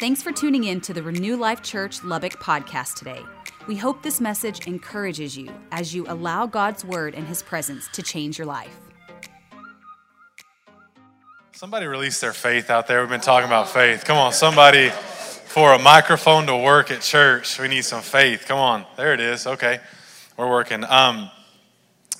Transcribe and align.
Thanks 0.00 0.22
for 0.22 0.32
tuning 0.32 0.64
in 0.64 0.80
to 0.80 0.94
the 0.94 1.02
Renew 1.02 1.36
Life 1.36 1.60
Church 1.60 2.02
Lubbock 2.02 2.40
podcast 2.40 2.94
today. 2.94 3.20
We 3.66 3.76
hope 3.76 4.02
this 4.02 4.18
message 4.18 4.66
encourages 4.66 5.36
you 5.36 5.52
as 5.72 5.94
you 5.94 6.06
allow 6.08 6.46
God's 6.46 6.86
word 6.86 7.14
and 7.14 7.26
his 7.26 7.42
presence 7.42 7.86
to 7.88 8.02
change 8.02 8.38
your 8.38 8.46
life. 8.46 8.74
Somebody 11.52 11.84
release 11.84 12.18
their 12.18 12.32
faith 12.32 12.70
out 12.70 12.86
there. 12.86 13.00
We've 13.02 13.10
been 13.10 13.20
talking 13.20 13.46
about 13.46 13.68
faith. 13.68 14.06
Come 14.06 14.16
on, 14.16 14.32
somebody 14.32 14.88
for 14.88 15.74
a 15.74 15.78
microphone 15.78 16.46
to 16.46 16.56
work 16.56 16.90
at 16.90 17.02
church. 17.02 17.58
We 17.58 17.68
need 17.68 17.84
some 17.84 18.00
faith. 18.00 18.46
Come 18.48 18.58
on. 18.58 18.86
There 18.96 19.12
it 19.12 19.20
is. 19.20 19.46
Okay. 19.46 19.80
We're 20.38 20.48
working. 20.48 20.82
Um, 20.82 21.30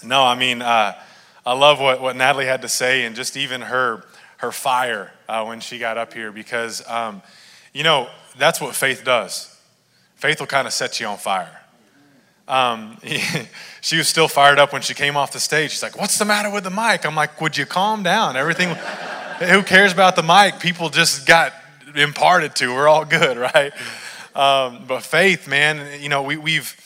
no, 0.05 0.23
I 0.23 0.35
mean, 0.35 0.61
uh, 0.61 1.01
I 1.47 1.55
love 1.55 1.81
what, 1.81 2.03
what 2.03 2.15
Natalie 2.15 2.45
had 2.45 2.61
to 2.61 2.69
say 2.69 3.07
and 3.07 3.17
just 3.17 3.39
even 3.39 3.63
her, 3.63 4.05
her 4.37 4.53
fire 4.53 5.13
uh, 5.31 5.47
when 5.47 5.61
she 5.61 5.79
got 5.79 5.97
up 5.97 6.13
here 6.13 6.31
because, 6.31 6.87
um, 6.87 7.23
you 7.73 7.85
know, 7.85 8.09
that's 8.39 8.61
what 8.61 8.75
faith 8.75 9.05
does. 9.05 9.57
Faith 10.17 10.41
will 10.41 10.47
kind 10.47 10.67
of 10.67 10.73
set 10.73 11.01
you 11.01 11.07
on 11.07 11.19
fire. 11.19 11.61
Um, 12.49 12.99
she 13.81 13.97
was 13.97 14.09
still 14.09 14.29
fired 14.29 14.59
up 14.59 14.73
when 14.73 14.83
she 14.83 14.93
came 14.93 15.17
off 15.17 15.33
the 15.33 15.41
stage. 15.41 15.71
She's 15.71 15.83
like, 15.83 15.99
What's 15.99 16.19
the 16.19 16.25
matter 16.25 16.51
with 16.51 16.65
the 16.65 16.71
mic? 16.71 17.07
I'm 17.07 17.15
like, 17.15 17.41
Would 17.41 17.57
you 17.57 17.65
calm 17.65 18.03
down? 18.03 18.37
Everything, 18.37 18.75
who 19.49 19.63
cares 19.63 19.93
about 19.93 20.17
the 20.17 20.23
mic? 20.23 20.61
People 20.61 20.89
just 20.91 21.27
got 21.27 21.53
imparted 21.95 22.55
to. 22.57 22.75
We're 22.75 22.89
all 22.89 23.05
good, 23.05 23.37
right? 23.55 23.73
Um, 24.35 24.85
but 24.87 25.03
faith, 25.03 25.49
man, 25.49 26.01
you 26.01 26.09
know, 26.09 26.23
we, 26.23 26.37
we've, 26.37 26.77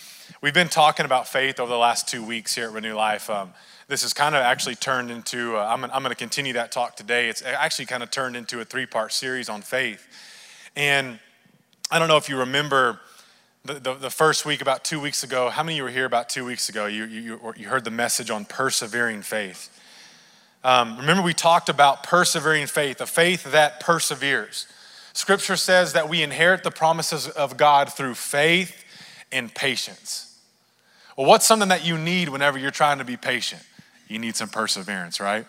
we've 0.40 0.54
been 0.54 0.68
talking 0.68 1.06
about 1.06 1.28
faith 1.28 1.60
over 1.60 1.70
the 1.70 1.78
last 1.78 2.08
two 2.08 2.24
weeks 2.24 2.54
here 2.54 2.66
at 2.66 2.72
Renew 2.72 2.94
Life. 2.94 3.28
Um, 3.28 3.52
this 3.88 4.02
has 4.02 4.14
kind 4.14 4.34
of 4.34 4.42
actually 4.42 4.76
turned 4.76 5.10
into, 5.10 5.56
uh, 5.56 5.66
I'm, 5.66 5.84
I'm 5.84 6.02
going 6.02 6.08
to 6.10 6.14
continue 6.14 6.54
that 6.54 6.72
talk 6.72 6.96
today. 6.96 7.28
It's 7.28 7.42
actually 7.42 7.86
kind 7.86 8.02
of 8.02 8.10
turned 8.10 8.34
into 8.36 8.60
a 8.60 8.64
three 8.64 8.86
part 8.86 9.12
series 9.12 9.48
on 9.48 9.60
faith. 9.60 10.06
And 10.76 11.18
I 11.90 11.98
don't 11.98 12.08
know 12.08 12.16
if 12.16 12.28
you 12.28 12.38
remember 12.38 13.00
the, 13.64 13.74
the, 13.74 13.94
the, 13.94 14.10
first 14.10 14.44
week, 14.44 14.60
about 14.60 14.84
two 14.84 15.00
weeks 15.00 15.22
ago. 15.24 15.48
How 15.48 15.62
many 15.62 15.74
of 15.74 15.76
you 15.78 15.82
were 15.84 15.90
here 15.90 16.04
about 16.04 16.28
two 16.28 16.44
weeks 16.44 16.68
ago? 16.68 16.86
You, 16.86 17.04
you, 17.04 17.40
you 17.56 17.68
heard 17.68 17.84
the 17.84 17.90
message 17.90 18.30
on 18.30 18.44
persevering 18.44 19.22
faith. 19.22 19.70
Um, 20.62 20.98
remember, 20.98 21.22
we 21.22 21.34
talked 21.34 21.68
about 21.68 22.02
persevering 22.02 22.66
faith, 22.66 23.00
a 23.00 23.06
faith 23.06 23.44
that 23.52 23.80
perseveres. 23.80 24.66
Scripture 25.12 25.56
says 25.56 25.92
that 25.92 26.08
we 26.08 26.22
inherit 26.22 26.64
the 26.64 26.70
promises 26.70 27.28
of 27.28 27.56
God 27.56 27.92
through 27.92 28.14
faith 28.14 28.84
and 29.30 29.54
patience. 29.54 30.38
Well, 31.16 31.26
what's 31.26 31.46
something 31.46 31.68
that 31.68 31.86
you 31.86 31.96
need 31.96 32.28
whenever 32.28 32.58
you're 32.58 32.70
trying 32.70 32.98
to 32.98 33.04
be 33.04 33.16
patient? 33.16 33.62
You 34.08 34.18
need 34.18 34.36
some 34.36 34.48
perseverance, 34.48 35.20
right? 35.20 35.46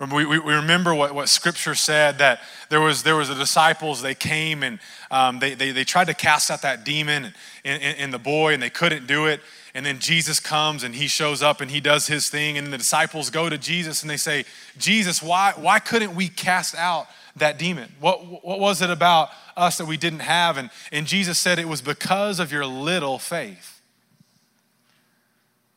We, 0.00 0.24
we, 0.24 0.38
we, 0.38 0.54
remember 0.54 0.94
what, 0.94 1.14
what 1.14 1.28
scripture 1.28 1.74
said 1.74 2.18
that 2.18 2.40
there 2.70 2.80
was, 2.80 3.02
there 3.02 3.16
was 3.16 3.28
the 3.28 3.34
disciples, 3.34 4.00
they 4.00 4.14
came 4.14 4.62
and 4.62 4.78
um, 5.10 5.40
they, 5.40 5.52
they, 5.52 5.72
they 5.72 5.84
tried 5.84 6.06
to 6.06 6.14
cast 6.14 6.50
out 6.50 6.62
that 6.62 6.84
demon 6.86 7.34
in, 7.64 7.80
in, 7.82 7.96
in 7.96 8.10
the 8.10 8.18
boy 8.18 8.54
and 8.54 8.62
they 8.62 8.70
couldn't 8.70 9.06
do 9.06 9.26
it. 9.26 9.42
And 9.74 9.84
then 9.84 9.98
Jesus 9.98 10.40
comes 10.40 10.84
and 10.84 10.94
he 10.94 11.06
shows 11.06 11.42
up 11.42 11.60
and 11.60 11.70
he 11.70 11.80
does 11.80 12.06
his 12.06 12.30
thing. 12.30 12.56
And 12.56 12.72
the 12.72 12.78
disciples 12.78 13.28
go 13.28 13.50
to 13.50 13.58
Jesus 13.58 14.00
and 14.00 14.08
they 14.08 14.16
say, 14.16 14.46
Jesus, 14.78 15.22
why, 15.22 15.52
why 15.54 15.78
couldn't 15.78 16.14
we 16.14 16.28
cast 16.28 16.74
out 16.76 17.06
that 17.36 17.58
demon? 17.58 17.92
What, 18.00 18.42
what 18.42 18.58
was 18.58 18.80
it 18.80 18.88
about 18.88 19.28
us 19.54 19.76
that 19.76 19.86
we 19.86 19.98
didn't 19.98 20.20
have? 20.20 20.56
And, 20.56 20.70
and 20.90 21.06
Jesus 21.06 21.38
said 21.38 21.58
it 21.58 21.68
was 21.68 21.82
because 21.82 22.40
of 22.40 22.50
your 22.50 22.64
little 22.64 23.18
faith. 23.18 23.79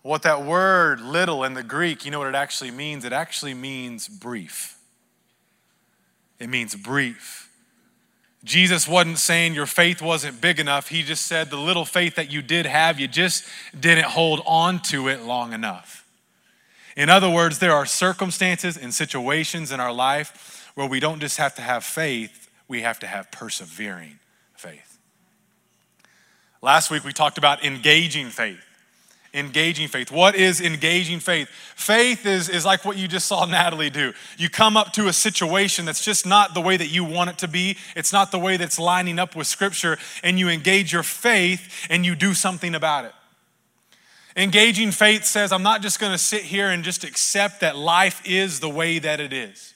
What 0.04 0.22
that 0.24 0.44
word 0.44 1.00
little 1.00 1.46
in 1.46 1.54
the 1.54 1.64
Greek, 1.64 2.04
you 2.04 2.12
know 2.12 2.20
what 2.20 2.28
it 2.28 2.36
actually 2.36 2.72
means? 2.72 3.06
It 3.06 3.14
actually 3.14 3.54
means 3.54 4.10
brief. 4.10 4.78
It 6.40 6.50
means 6.50 6.76
brief. 6.76 7.50
Jesus 8.44 8.86
wasn't 8.86 9.18
saying 9.18 9.54
your 9.54 9.66
faith 9.66 10.02
wasn't 10.02 10.42
big 10.42 10.60
enough. 10.60 10.90
He 10.90 11.04
just 11.04 11.26
said 11.26 11.50
the 11.50 11.58
little 11.58 11.86
faith 11.86 12.16
that 12.16 12.30
you 12.30 12.42
did 12.42 12.66
have, 12.66 13.00
you 13.00 13.08
just 13.08 13.46
didn't 13.80 14.04
hold 14.04 14.42
on 14.46 14.82
to 14.84 15.08
it 15.08 15.22
long 15.22 15.54
enough. 15.54 16.06
In 16.98 17.10
other 17.10 17.30
words, 17.30 17.60
there 17.60 17.72
are 17.72 17.86
circumstances 17.86 18.76
and 18.76 18.94
situations 18.94 19.72
in 19.72 19.80
our 19.80 19.94
life 19.94 20.70
where 20.76 20.88
we 20.88 21.00
don't 21.00 21.22
just 21.22 21.38
have 21.38 21.56
to 21.56 21.62
have 21.62 21.86
faith, 21.86 22.50
we 22.68 22.82
have 22.82 23.00
to 23.00 23.08
have 23.08 23.32
persevering 23.32 24.20
faith. 24.54 25.00
Last 26.62 26.92
week 26.92 27.06
we 27.06 27.14
talked 27.14 27.38
about 27.38 27.64
engaging 27.64 28.28
faith 28.28 28.60
engaging 29.34 29.88
faith. 29.88 30.12
What 30.12 30.36
is 30.36 30.62
engaging 30.62 31.20
faith? 31.20 31.50
Faith 31.76 32.26
is, 32.26 32.50
is 32.50 32.66
like 32.66 32.86
what 32.86 32.98
you 32.98 33.08
just 33.08 33.26
saw 33.26 33.46
Natalie 33.46 33.90
do. 33.90 34.14
You 34.38 34.50
come 34.50 34.78
up 34.78 34.94
to 34.94 35.08
a 35.08 35.14
situation 35.14 35.86
that's 35.86 36.04
just 36.04 36.26
not 36.26 36.54
the 36.54 36.62
way 36.62 36.78
that 36.78 36.88
you 36.88 37.04
want 37.04 37.32
it 37.32 37.38
to 37.40 37.48
be, 37.48 37.78
it's 37.96 38.14
not 38.14 38.32
the 38.32 38.40
way 38.40 38.58
that's 38.58 38.78
lining 38.78 39.18
up 39.18 39.36
with 39.36 39.48
Scripture, 39.48 39.98
and 40.24 40.38
you 40.38 40.50
engage 40.50 40.94
your 40.94 41.04
faith 41.04 41.88
and 41.90 42.06
you 42.06 42.16
do 42.16 42.34
something 42.34 42.76
about 42.76 43.06
it. 43.06 43.14
Engaging 44.36 44.92
faith 44.92 45.26
says, 45.26 45.52
I'm 45.52 45.64
not 45.64 45.82
just 45.82 46.00
gonna 46.00 46.18
sit 46.18 46.42
here 46.42 46.70
and 46.70 46.84
just 46.84 47.04
accept 47.04 47.62
that 47.62 47.76
life 47.76 48.22
is 48.26 48.60
the 48.60 48.70
way 48.70 49.00
that 49.00 49.20
it 49.20 49.34
is. 49.34 49.74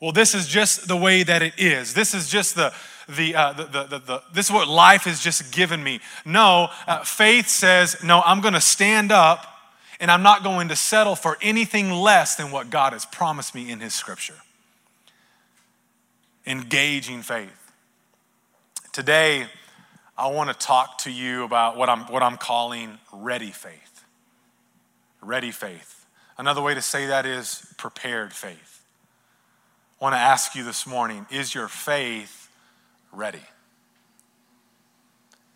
Well, 0.00 0.12
this 0.12 0.34
is 0.34 0.46
just 0.46 0.88
the 0.88 0.96
way 0.96 1.22
that 1.22 1.42
it 1.42 1.54
is. 1.58 1.94
This 1.94 2.12
is 2.12 2.28
just 2.28 2.54
the, 2.54 2.72
the, 3.08 3.34
uh, 3.34 3.52
the, 3.52 3.64
the, 3.64 3.98
the, 3.98 4.22
this 4.32 4.46
is 4.46 4.52
what 4.52 4.68
life 4.68 5.04
has 5.04 5.20
just 5.20 5.52
given 5.52 5.82
me. 5.82 6.00
No, 6.24 6.68
uh, 6.86 7.04
faith 7.04 7.48
says, 7.48 8.02
no, 8.02 8.20
I'm 8.24 8.40
going 8.40 8.54
to 8.54 8.60
stand 8.60 9.12
up 9.12 9.46
and 10.00 10.10
I'm 10.10 10.22
not 10.22 10.42
going 10.42 10.68
to 10.68 10.76
settle 10.76 11.16
for 11.16 11.38
anything 11.40 11.90
less 11.90 12.34
than 12.34 12.50
what 12.50 12.70
God 12.70 12.92
has 12.92 13.06
promised 13.06 13.54
me 13.54 13.70
in 13.70 13.80
His 13.80 13.94
scripture. 13.94 14.34
Engaging 16.46 17.22
faith. 17.22 17.72
Today, 18.92 19.46
I 20.18 20.28
want 20.28 20.50
to 20.50 20.66
talk 20.66 20.98
to 20.98 21.10
you 21.10 21.44
about 21.44 21.76
what 21.76 21.88
I'm, 21.88 22.00
what 22.06 22.22
I'm 22.22 22.36
calling 22.36 22.98
ready 23.12 23.50
faith. 23.50 24.04
Ready 25.20 25.50
faith. 25.50 26.06
Another 26.38 26.62
way 26.62 26.74
to 26.74 26.82
say 26.82 27.06
that 27.06 27.24
is 27.24 27.66
prepared 27.78 28.32
faith. 28.32 28.84
I 30.00 30.04
want 30.04 30.14
to 30.14 30.18
ask 30.18 30.54
you 30.54 30.64
this 30.64 30.86
morning 30.86 31.26
is 31.30 31.54
your 31.54 31.68
faith 31.68 32.45
ready? 33.12 33.42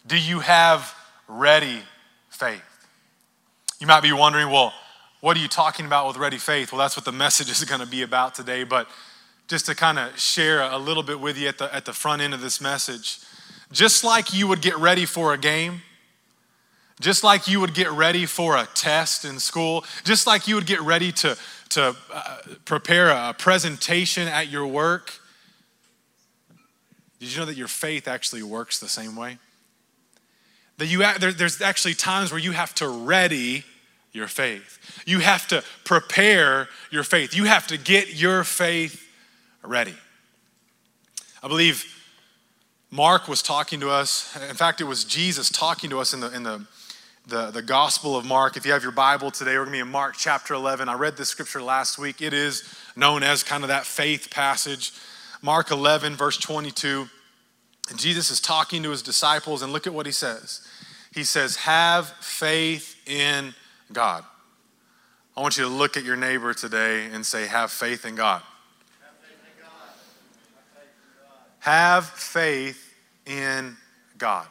Do 0.07 0.19
you 0.19 0.41
have 0.41 0.95
ready 1.29 1.81
faith? 2.31 2.63
You 3.79 3.87
might 3.87 4.03
be 4.03 4.13
wondering, 4.13 4.51
well, 4.51 4.73
what 5.21 5.37
are 5.37 5.41
you 5.41 5.49
talking 5.49 5.87
about 5.87 6.07
with 6.09 6.17
ready 6.17 6.39
faith? 6.39 6.73
Well, 6.73 6.79
that's 6.81 6.97
what 6.97 7.05
the 7.05 7.13
message 7.27 7.51
is 7.51 7.65
going 7.65 7.81
to 7.81 7.87
be 7.87 8.03
about 8.03 8.35
today. 8.35 8.65
But 8.65 8.89
just 9.49 9.67
to 9.67 9.75
kind 9.75 9.99
of 9.99 10.19
share 10.19 10.63
a 10.63 10.79
little 10.79 11.03
bit 11.03 11.21
with 11.21 11.37
you 11.37 11.49
at 11.49 11.59
the, 11.59 11.75
at 11.75 11.85
the 11.85 11.93
front 11.93 12.23
end 12.23 12.35
of 12.35 12.41
this 12.41 12.61
message, 12.61 13.19
just 13.73 14.05
like 14.05 14.35
you 14.35 14.47
would 14.49 14.61
get 14.61 14.77
ready 14.79 15.07
for 15.07 15.33
a 15.35 15.39
game, 15.39 15.83
just 17.01 17.25
like 17.25 17.49
you 17.49 17.61
would 17.61 17.75
get 17.75 17.91
ready 17.91 18.27
for 18.27 18.57
a 18.57 18.69
test 18.75 19.25
in 19.25 19.39
school, 19.39 19.85
just 20.05 20.27
like 20.27 20.47
you 20.47 20.55
would 20.55 20.67
get 20.67 20.81
ready 20.83 21.11
to, 21.13 21.37
to 21.71 21.97
uh, 22.13 22.37
prepare 22.65 23.09
a 23.09 23.35
presentation 23.37 24.29
at 24.29 24.49
your 24.49 24.67
work, 24.67 25.15
did 27.21 27.31
you 27.31 27.39
know 27.39 27.45
that 27.45 27.57
your 27.57 27.69
faith 27.69 28.09
actually 28.09 28.43
works 28.43 28.81
the 28.81 28.89
same 28.89 29.15
way? 29.15 29.39
That 30.79 30.87
you, 30.87 31.01
there, 31.19 31.33
there's 31.33 31.61
actually 31.61 31.95
times 31.95 32.33
where 32.33 32.41
you 32.41 32.53
have 32.53 32.75
to 32.77 32.89
ready 32.89 33.65
your 34.13 34.27
faith. 34.27 35.03
You 35.07 35.21
have 35.21 35.47
to 35.49 35.63
prepare 35.85 36.69
your 36.91 37.05
faith. 37.05 37.35
You 37.35 37.45
have 37.45 37.67
to 37.69 37.77
get 37.77 38.15
your 38.15 38.43
faith 38.43 39.07
ready. 39.63 39.95
I 41.43 41.49
believe 41.49 41.85
Mark 42.91 43.29
was 43.29 43.43
talking 43.43 43.81
to 43.81 43.91
us. 43.91 44.35
In 44.49 44.57
fact, 44.57 44.81
it 44.81 44.85
was 44.85 45.05
Jesus 45.05 45.51
talking 45.51 45.91
to 45.91 46.01
us 46.01 46.15
in 46.15 46.21
the, 46.21 46.35
in 46.35 46.43
the, 46.43 46.67
the, 47.27 47.51
the 47.51 47.63
Gospel 47.63 48.17
of 48.17 48.25
Mark. 48.25 48.57
If 48.57 48.65
you 48.65 48.73
have 48.73 48.83
your 48.83 48.93
Bible 48.93 49.31
today, 49.31 49.53
we're 49.53 49.65
going 49.65 49.69
to 49.69 49.73
be 49.73 49.79
in 49.81 49.89
Mark 49.89 50.17
chapter 50.19 50.55
11. 50.55 50.89
I 50.89 50.95
read 50.95 51.17
this 51.17 51.29
scripture 51.29 51.63
last 51.63 51.99
week. 51.99 52.21
It 52.23 52.33
is 52.33 52.75
known 52.97 53.23
as 53.23 53.43
kind 53.43 53.63
of 53.63 53.69
that 53.69 53.85
faith 53.85 54.31
passage. 54.31 54.93
Mark 55.43 55.71
11, 55.71 56.17
verse 56.17 56.37
22. 56.37 57.09
And 57.89 57.99
Jesus 57.99 58.31
is 58.31 58.41
talking 58.41 58.83
to 58.83 58.91
his 58.91 59.03
disciples, 59.03 59.63
and 59.63 59.73
look 59.73 59.87
at 59.87 59.95
what 59.95 60.07
he 60.07 60.13
says. 60.13 60.67
He 61.15 61.25
says, 61.25 61.57
Have 61.57 62.09
faith 62.21 62.97
in 63.07 63.55
God. 63.93 64.25
I 65.37 65.41
want 65.41 65.57
you 65.57 65.65
to 65.65 65.71
look 65.71 65.97
at 65.97 66.05
your 66.05 66.17
neighbor 66.17 66.55
today 66.55 67.07
and 67.07 67.25
say, 67.25 67.47
Have 67.47 67.71
faith 67.71 68.05
in 68.05 68.15
God. 68.15 68.43
Have 71.61 72.07
faith 72.07 72.95
in 73.27 73.77
God. 74.17 74.47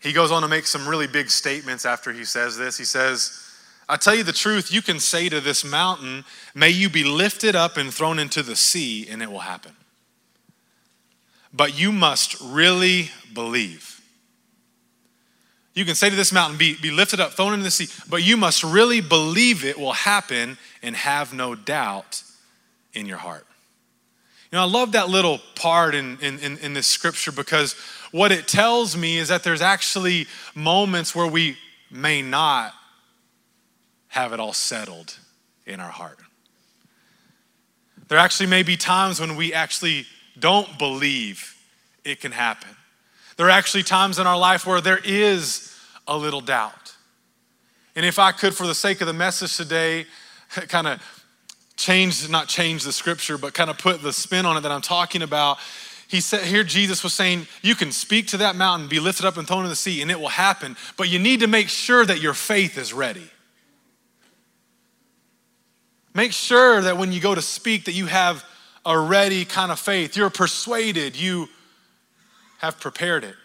He 0.00 0.12
goes 0.12 0.30
on 0.30 0.42
to 0.42 0.48
make 0.48 0.66
some 0.66 0.88
really 0.88 1.06
big 1.06 1.28
statements 1.28 1.84
after 1.84 2.12
he 2.12 2.24
says 2.24 2.56
this. 2.56 2.78
He 2.78 2.84
says, 2.84 3.47
I 3.88 3.96
tell 3.96 4.14
you 4.14 4.22
the 4.22 4.32
truth, 4.32 4.70
you 4.70 4.82
can 4.82 5.00
say 5.00 5.28
to 5.28 5.40
this 5.40 5.64
mountain, 5.64 6.24
May 6.54 6.70
you 6.70 6.90
be 6.90 7.04
lifted 7.04 7.56
up 7.56 7.76
and 7.76 7.92
thrown 7.92 8.18
into 8.18 8.42
the 8.42 8.56
sea, 8.56 9.08
and 9.08 9.22
it 9.22 9.30
will 9.30 9.38
happen. 9.38 9.72
But 11.52 11.78
you 11.78 11.90
must 11.90 12.38
really 12.40 13.10
believe. 13.32 14.00
You 15.72 15.84
can 15.84 15.94
say 15.94 16.10
to 16.10 16.16
this 16.16 16.32
mountain, 16.32 16.58
be, 16.58 16.76
be 16.76 16.90
lifted 16.90 17.20
up, 17.20 17.32
thrown 17.32 17.52
into 17.52 17.64
the 17.64 17.70
sea, 17.70 17.86
but 18.10 18.22
you 18.22 18.36
must 18.36 18.64
really 18.64 19.00
believe 19.00 19.64
it 19.64 19.78
will 19.78 19.92
happen 19.92 20.58
and 20.82 20.96
have 20.96 21.32
no 21.32 21.54
doubt 21.54 22.22
in 22.92 23.06
your 23.06 23.18
heart. 23.18 23.46
You 24.50 24.56
know, 24.56 24.62
I 24.62 24.66
love 24.66 24.92
that 24.92 25.08
little 25.08 25.40
part 25.54 25.94
in, 25.94 26.18
in, 26.20 26.38
in, 26.40 26.58
in 26.58 26.74
this 26.74 26.86
scripture 26.86 27.32
because 27.32 27.74
what 28.12 28.32
it 28.32 28.48
tells 28.48 28.96
me 28.96 29.18
is 29.18 29.28
that 29.28 29.44
there's 29.44 29.60
actually 29.60 30.26
moments 30.54 31.14
where 31.14 31.26
we 31.26 31.56
may 31.90 32.22
not 32.22 32.72
have 34.18 34.32
it 34.32 34.40
all 34.40 34.52
settled 34.52 35.16
in 35.66 35.78
our 35.78 35.90
heart. 35.90 36.18
There 38.08 38.18
actually 38.18 38.48
may 38.48 38.62
be 38.62 38.76
times 38.76 39.20
when 39.20 39.36
we 39.36 39.54
actually 39.54 40.06
don't 40.38 40.78
believe 40.78 41.56
it 42.04 42.20
can 42.20 42.32
happen. 42.32 42.70
There 43.36 43.46
are 43.46 43.50
actually 43.50 43.84
times 43.84 44.18
in 44.18 44.26
our 44.26 44.38
life 44.38 44.66
where 44.66 44.80
there 44.80 44.98
is 45.04 45.72
a 46.06 46.16
little 46.16 46.40
doubt. 46.40 46.96
And 47.94 48.04
if 48.04 48.18
I 48.18 48.32
could, 48.32 48.54
for 48.54 48.66
the 48.66 48.74
sake 48.74 49.00
of 49.00 49.06
the 49.06 49.12
message 49.12 49.56
today, 49.56 50.06
kind 50.50 50.88
of 50.88 51.00
change, 51.76 52.28
not 52.28 52.48
change 52.48 52.82
the 52.82 52.92
scripture, 52.92 53.38
but 53.38 53.54
kind 53.54 53.70
of 53.70 53.78
put 53.78 54.02
the 54.02 54.12
spin 54.12 54.46
on 54.46 54.56
it 54.56 54.62
that 54.62 54.72
I'm 54.72 54.80
talking 54.80 55.22
about. 55.22 55.58
He 56.08 56.20
said, 56.20 56.44
here 56.44 56.64
Jesus 56.64 57.04
was 57.04 57.14
saying, 57.14 57.46
you 57.62 57.74
can 57.74 57.92
speak 57.92 58.26
to 58.28 58.38
that 58.38 58.56
mountain, 58.56 58.88
be 58.88 58.98
lifted 58.98 59.26
up 59.26 59.36
and 59.36 59.46
thrown 59.46 59.62
in 59.62 59.68
the 59.68 59.76
sea, 59.76 60.02
and 60.02 60.10
it 60.10 60.18
will 60.18 60.28
happen. 60.28 60.76
But 60.96 61.08
you 61.08 61.18
need 61.18 61.40
to 61.40 61.46
make 61.46 61.68
sure 61.68 62.04
that 62.06 62.20
your 62.20 62.34
faith 62.34 62.78
is 62.78 62.92
ready. 62.92 63.30
Make 66.18 66.32
sure 66.32 66.80
that 66.80 66.98
when 66.98 67.12
you 67.12 67.20
go 67.20 67.32
to 67.32 67.40
speak 67.40 67.84
that 67.84 67.92
you 67.92 68.06
have 68.06 68.44
a 68.84 68.98
ready 68.98 69.44
kind 69.44 69.70
of 69.70 69.78
faith. 69.78 70.16
You're 70.16 70.30
persuaded, 70.30 71.14
you 71.14 71.48
have 72.58 72.80
prepared 72.80 73.22
it. 73.22 73.36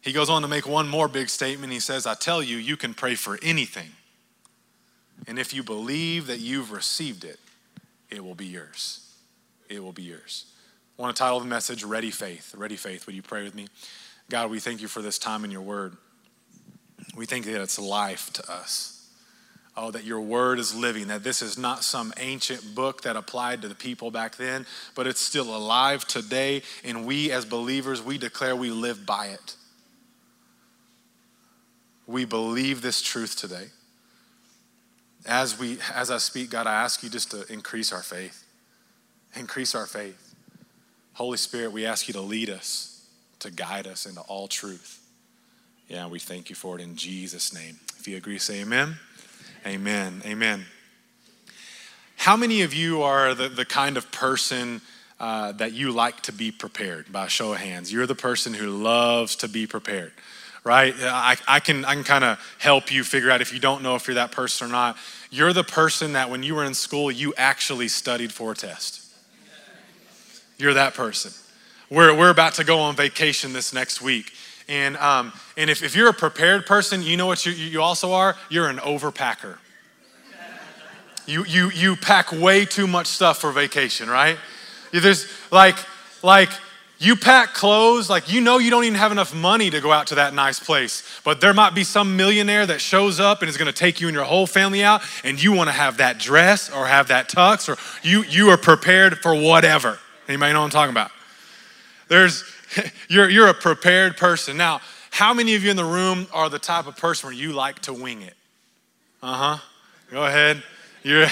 He 0.00 0.10
goes 0.10 0.28
on 0.28 0.42
to 0.42 0.48
make 0.48 0.66
one 0.66 0.88
more 0.88 1.06
big 1.06 1.28
statement. 1.28 1.72
He 1.72 1.78
says, 1.78 2.08
I 2.08 2.14
tell 2.14 2.42
you, 2.42 2.56
you 2.56 2.76
can 2.76 2.92
pray 2.92 3.14
for 3.14 3.38
anything. 3.40 3.90
And 5.28 5.38
if 5.38 5.54
you 5.54 5.62
believe 5.62 6.26
that 6.26 6.40
you've 6.40 6.72
received 6.72 7.22
it, 7.22 7.38
it 8.10 8.24
will 8.24 8.34
be 8.34 8.46
yours. 8.46 9.14
It 9.68 9.80
will 9.84 9.92
be 9.92 10.02
yours. 10.02 10.46
I 10.98 11.02
want 11.02 11.14
to 11.14 11.22
title 11.22 11.38
the 11.38 11.46
message 11.46 11.84
Ready 11.84 12.10
Faith. 12.10 12.52
Ready 12.56 12.74
Faith. 12.74 13.06
Would 13.06 13.14
you 13.14 13.22
pray 13.22 13.44
with 13.44 13.54
me? 13.54 13.68
God, 14.28 14.50
we 14.50 14.58
thank 14.58 14.82
you 14.82 14.88
for 14.88 15.02
this 15.02 15.20
time 15.20 15.44
in 15.44 15.52
your 15.52 15.62
word. 15.62 15.96
We 17.14 17.26
think 17.26 17.44
that 17.44 17.62
it's 17.62 17.78
life 17.78 18.32
to 18.32 18.52
us. 18.52 18.99
Oh, 19.82 19.90
that 19.92 20.04
your 20.04 20.20
word 20.20 20.58
is 20.58 20.74
living, 20.74 21.06
that 21.06 21.24
this 21.24 21.40
is 21.40 21.56
not 21.56 21.82
some 21.84 22.12
ancient 22.18 22.74
book 22.74 23.00
that 23.04 23.16
applied 23.16 23.62
to 23.62 23.68
the 23.68 23.74
people 23.74 24.10
back 24.10 24.36
then, 24.36 24.66
but 24.94 25.06
it's 25.06 25.22
still 25.22 25.56
alive 25.56 26.06
today. 26.06 26.60
And 26.84 27.06
we 27.06 27.32
as 27.32 27.46
believers, 27.46 28.02
we 28.02 28.18
declare 28.18 28.54
we 28.54 28.70
live 28.70 29.06
by 29.06 29.28
it. 29.28 29.56
We 32.06 32.26
believe 32.26 32.82
this 32.82 33.00
truth 33.00 33.36
today. 33.36 33.68
As 35.24 35.58
we 35.58 35.78
as 35.94 36.10
I 36.10 36.18
speak, 36.18 36.50
God, 36.50 36.66
I 36.66 36.74
ask 36.74 37.02
you 37.02 37.08
just 37.08 37.30
to 37.30 37.50
increase 37.50 37.90
our 37.90 38.02
faith. 38.02 38.44
Increase 39.34 39.74
our 39.74 39.86
faith. 39.86 40.34
Holy 41.14 41.38
Spirit, 41.38 41.72
we 41.72 41.86
ask 41.86 42.06
you 42.06 42.12
to 42.12 42.20
lead 42.20 42.50
us, 42.50 43.06
to 43.38 43.50
guide 43.50 43.86
us 43.86 44.04
into 44.04 44.20
all 44.22 44.46
truth. 44.46 45.00
Yeah, 45.88 46.06
we 46.06 46.18
thank 46.18 46.50
you 46.50 46.54
for 46.54 46.78
it 46.78 46.82
in 46.82 46.96
Jesus' 46.96 47.54
name. 47.54 47.80
If 47.98 48.06
you 48.06 48.18
agree, 48.18 48.38
say 48.38 48.60
amen. 48.60 48.98
Amen. 49.66 50.22
Amen. 50.24 50.64
How 52.16 52.36
many 52.36 52.62
of 52.62 52.72
you 52.72 53.02
are 53.02 53.34
the, 53.34 53.48
the 53.48 53.66
kind 53.66 53.98
of 53.98 54.10
person 54.10 54.80
uh, 55.18 55.52
that 55.52 55.74
you 55.74 55.92
like 55.92 56.22
to 56.22 56.32
be 56.32 56.50
prepared 56.50 57.12
by 57.12 57.28
show 57.28 57.52
of 57.52 57.58
hands? 57.58 57.92
You're 57.92 58.06
the 58.06 58.14
person 58.14 58.54
who 58.54 58.68
loves 58.70 59.36
to 59.36 59.48
be 59.48 59.66
prepared, 59.66 60.12
right? 60.64 60.94
I, 60.98 61.36
I 61.46 61.60
can, 61.60 61.84
I 61.84 61.94
can 61.94 62.04
kind 62.04 62.24
of 62.24 62.56
help 62.58 62.90
you 62.90 63.04
figure 63.04 63.30
out 63.30 63.42
if 63.42 63.52
you 63.52 63.60
don't 63.60 63.82
know 63.82 63.96
if 63.96 64.06
you're 64.06 64.14
that 64.14 64.32
person 64.32 64.68
or 64.68 64.70
not. 64.70 64.96
You're 65.30 65.52
the 65.52 65.64
person 65.64 66.14
that 66.14 66.30
when 66.30 66.42
you 66.42 66.54
were 66.54 66.64
in 66.64 66.74
school, 66.74 67.10
you 67.10 67.34
actually 67.36 67.88
studied 67.88 68.32
for 68.32 68.52
a 68.52 68.54
test. 68.54 69.12
You're 70.56 70.74
that 70.74 70.94
person. 70.94 71.32
We're, 71.90 72.16
we're 72.16 72.30
about 72.30 72.54
to 72.54 72.64
go 72.64 72.78
on 72.78 72.96
vacation 72.96 73.52
this 73.52 73.74
next 73.74 74.00
week. 74.00 74.32
And, 74.70 74.96
um, 74.98 75.32
and 75.56 75.68
if, 75.68 75.82
if 75.82 75.96
you're 75.96 76.08
a 76.08 76.14
prepared 76.14 76.64
person, 76.64 77.02
you 77.02 77.16
know 77.16 77.26
what 77.26 77.44
you, 77.44 77.52
you 77.52 77.82
also 77.82 78.12
are? 78.12 78.36
You're 78.48 78.68
an 78.68 78.76
overpacker. 78.78 79.58
You, 81.26 81.44
you, 81.44 81.70
you 81.70 81.96
pack 81.96 82.30
way 82.30 82.64
too 82.64 82.86
much 82.86 83.08
stuff 83.08 83.40
for 83.40 83.50
vacation, 83.50 84.08
right? 84.08 84.38
There's 84.92 85.26
like, 85.50 85.76
like 86.22 86.50
you 86.98 87.16
pack 87.16 87.52
clothes, 87.52 88.08
like 88.08 88.32
you 88.32 88.40
know 88.40 88.58
you 88.58 88.70
don't 88.70 88.84
even 88.84 88.98
have 88.98 89.10
enough 89.10 89.34
money 89.34 89.70
to 89.70 89.80
go 89.80 89.90
out 89.90 90.06
to 90.08 90.14
that 90.16 90.34
nice 90.34 90.60
place, 90.60 91.20
but 91.24 91.40
there 91.40 91.52
might 91.52 91.74
be 91.74 91.82
some 91.82 92.16
millionaire 92.16 92.66
that 92.66 92.80
shows 92.80 93.18
up 93.18 93.42
and 93.42 93.48
is 93.48 93.56
gonna 93.56 93.72
take 93.72 94.00
you 94.00 94.06
and 94.06 94.14
your 94.14 94.24
whole 94.24 94.46
family 94.46 94.84
out, 94.84 95.02
and 95.24 95.42
you 95.42 95.52
wanna 95.52 95.72
have 95.72 95.96
that 95.96 96.18
dress 96.18 96.70
or 96.70 96.86
have 96.86 97.08
that 97.08 97.28
tux, 97.28 97.68
or 97.68 97.76
you, 98.08 98.22
you 98.24 98.50
are 98.50 98.56
prepared 98.56 99.18
for 99.18 99.34
whatever. 99.34 99.98
Anybody 100.28 100.52
know 100.52 100.60
what 100.60 100.66
I'm 100.66 100.70
talking 100.70 100.92
about? 100.92 101.10
There's, 102.08 102.44
you're, 103.08 103.28
you're 103.28 103.48
a 103.48 103.54
prepared 103.54 104.16
person. 104.16 104.56
Now, 104.56 104.80
how 105.10 105.34
many 105.34 105.54
of 105.54 105.64
you 105.64 105.70
in 105.70 105.76
the 105.76 105.84
room 105.84 106.26
are 106.32 106.48
the 106.48 106.58
type 106.58 106.86
of 106.86 106.96
person 106.96 107.28
where 107.28 107.34
you 107.34 107.52
like 107.52 107.80
to 107.80 107.92
wing 107.92 108.22
it? 108.22 108.34
Uh 109.22 109.34
huh. 109.34 109.58
Go 110.10 110.24
ahead. 110.24 110.62
You're, 111.02 111.24
uh 111.24 111.28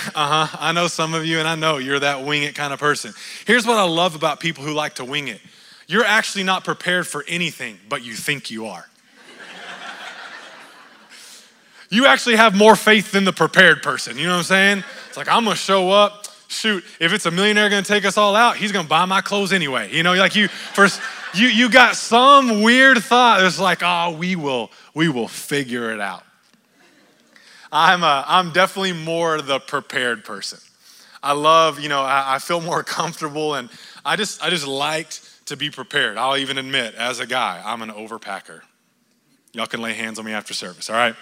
huh. 0.46 0.56
I 0.60 0.72
know 0.72 0.88
some 0.88 1.14
of 1.14 1.24
you, 1.24 1.38
and 1.38 1.48
I 1.48 1.54
know 1.54 1.78
you're 1.78 2.00
that 2.00 2.24
wing 2.24 2.42
it 2.42 2.54
kind 2.54 2.72
of 2.72 2.80
person. 2.80 3.12
Here's 3.46 3.66
what 3.66 3.78
I 3.78 3.84
love 3.84 4.14
about 4.14 4.40
people 4.40 4.64
who 4.64 4.72
like 4.72 4.94
to 4.94 5.04
wing 5.04 5.28
it 5.28 5.40
you're 5.88 6.04
actually 6.04 6.44
not 6.44 6.64
prepared 6.64 7.06
for 7.06 7.24
anything, 7.26 7.78
but 7.88 8.04
you 8.04 8.12
think 8.12 8.50
you 8.50 8.66
are. 8.66 8.86
you 11.88 12.06
actually 12.06 12.36
have 12.36 12.54
more 12.54 12.76
faith 12.76 13.10
than 13.10 13.24
the 13.24 13.32
prepared 13.32 13.82
person. 13.82 14.18
You 14.18 14.26
know 14.26 14.32
what 14.32 14.38
I'm 14.38 14.44
saying? 14.44 14.84
It's 15.08 15.16
like, 15.16 15.28
I'm 15.28 15.44
gonna 15.44 15.56
show 15.56 15.90
up. 15.90 16.26
Shoot, 16.48 16.82
if 16.98 17.12
it's 17.12 17.26
a 17.26 17.30
millionaire 17.30 17.68
gonna 17.68 17.82
take 17.82 18.04
us 18.04 18.16
all 18.16 18.34
out, 18.34 18.56
he's 18.56 18.72
gonna 18.72 18.88
buy 18.88 19.04
my 19.04 19.20
clothes 19.20 19.52
anyway. 19.52 19.94
You 19.94 20.02
know, 20.02 20.14
like 20.14 20.34
you 20.34 20.48
first 20.48 21.00
you, 21.34 21.48
you 21.48 21.70
got 21.70 21.96
some 21.96 22.62
weird 22.62 22.98
thought. 22.98 23.42
It's 23.42 23.58
like, 23.58 23.82
oh, 23.82 24.16
we 24.18 24.36
will, 24.36 24.70
we 24.94 25.08
will 25.08 25.28
figure 25.28 25.92
it 25.92 26.00
out. 26.00 26.24
I'm, 27.70 28.02
a, 28.02 28.24
I'm 28.26 28.52
definitely 28.52 28.92
more 28.92 29.40
the 29.42 29.60
prepared 29.60 30.24
person. 30.24 30.58
I 31.22 31.32
love, 31.32 31.80
you 31.80 31.88
know, 31.88 32.00
I, 32.00 32.36
I 32.36 32.38
feel 32.38 32.60
more 32.60 32.82
comfortable 32.84 33.54
and 33.54 33.68
I 34.04 34.16
just, 34.16 34.42
I 34.42 34.50
just 34.50 34.66
liked 34.66 35.46
to 35.46 35.56
be 35.56 35.70
prepared. 35.70 36.16
I'll 36.16 36.36
even 36.36 36.58
admit, 36.58 36.94
as 36.94 37.20
a 37.20 37.26
guy, 37.26 37.62
I'm 37.64 37.82
an 37.82 37.90
overpacker. 37.90 38.62
Y'all 39.52 39.66
can 39.66 39.82
lay 39.82 39.94
hands 39.94 40.18
on 40.18 40.24
me 40.24 40.32
after 40.32 40.54
service, 40.54 40.88
all 40.88 40.96
right? 40.96 41.14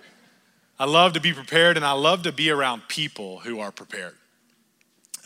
I 0.80 0.84
love 0.84 1.12
to 1.14 1.20
be 1.20 1.32
prepared 1.32 1.76
and 1.76 1.84
I 1.84 1.92
love 1.92 2.22
to 2.22 2.32
be 2.32 2.50
around 2.50 2.82
people 2.88 3.40
who 3.40 3.60
are 3.60 3.72
prepared. 3.72 4.14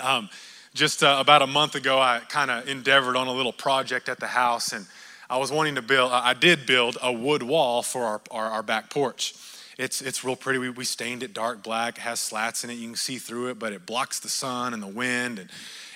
Um, 0.00 0.28
just 0.74 1.02
uh, 1.02 1.16
about 1.20 1.42
a 1.42 1.46
month 1.46 1.74
ago, 1.74 1.98
I 1.98 2.20
kind 2.28 2.50
of 2.50 2.68
endeavored 2.68 3.16
on 3.16 3.26
a 3.26 3.32
little 3.32 3.52
project 3.52 4.08
at 4.08 4.18
the 4.18 4.26
house, 4.26 4.72
and 4.72 4.86
I 5.28 5.36
was 5.38 5.52
wanting 5.52 5.74
to 5.74 5.82
build, 5.82 6.12
I 6.12 6.34
did 6.34 6.66
build 6.66 6.98
a 7.02 7.12
wood 7.12 7.42
wall 7.42 7.82
for 7.82 8.04
our, 8.04 8.20
our, 8.30 8.46
our 8.46 8.62
back 8.62 8.90
porch. 8.90 9.34
It's, 9.78 10.02
it's 10.02 10.24
real 10.24 10.36
pretty. 10.36 10.58
We, 10.58 10.70
we 10.70 10.84
stained 10.84 11.22
it 11.22 11.34
dark 11.34 11.62
black, 11.62 11.98
it 11.98 12.02
has 12.02 12.20
slats 12.20 12.64
in 12.64 12.70
it. 12.70 12.74
You 12.74 12.88
can 12.88 12.96
see 12.96 13.18
through 13.18 13.48
it, 13.48 13.58
but 13.58 13.72
it 13.72 13.86
blocks 13.86 14.20
the 14.20 14.28
sun 14.28 14.74
and 14.74 14.82
the 14.82 14.86
wind. 14.86 15.38
And, 15.38 15.50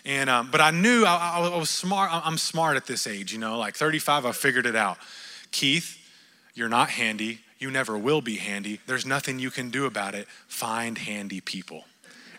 and 0.04 0.30
um, 0.30 0.50
but 0.50 0.60
I 0.60 0.70
knew 0.70 1.04
I, 1.04 1.38
I 1.38 1.56
was 1.56 1.70
smart. 1.70 2.10
I'm 2.12 2.38
smart 2.38 2.76
at 2.76 2.86
this 2.86 3.06
age, 3.06 3.32
you 3.32 3.38
know, 3.38 3.58
like 3.58 3.76
35, 3.76 4.26
I 4.26 4.32
figured 4.32 4.66
it 4.66 4.76
out. 4.76 4.98
Keith, 5.52 5.98
you're 6.54 6.68
not 6.68 6.90
handy. 6.90 7.40
You 7.58 7.70
never 7.70 7.96
will 7.96 8.20
be 8.20 8.36
handy. 8.36 8.80
There's 8.86 9.06
nothing 9.06 9.38
you 9.38 9.50
can 9.50 9.70
do 9.70 9.86
about 9.86 10.14
it. 10.14 10.28
Find 10.48 10.98
handy 10.98 11.40
people. 11.40 11.84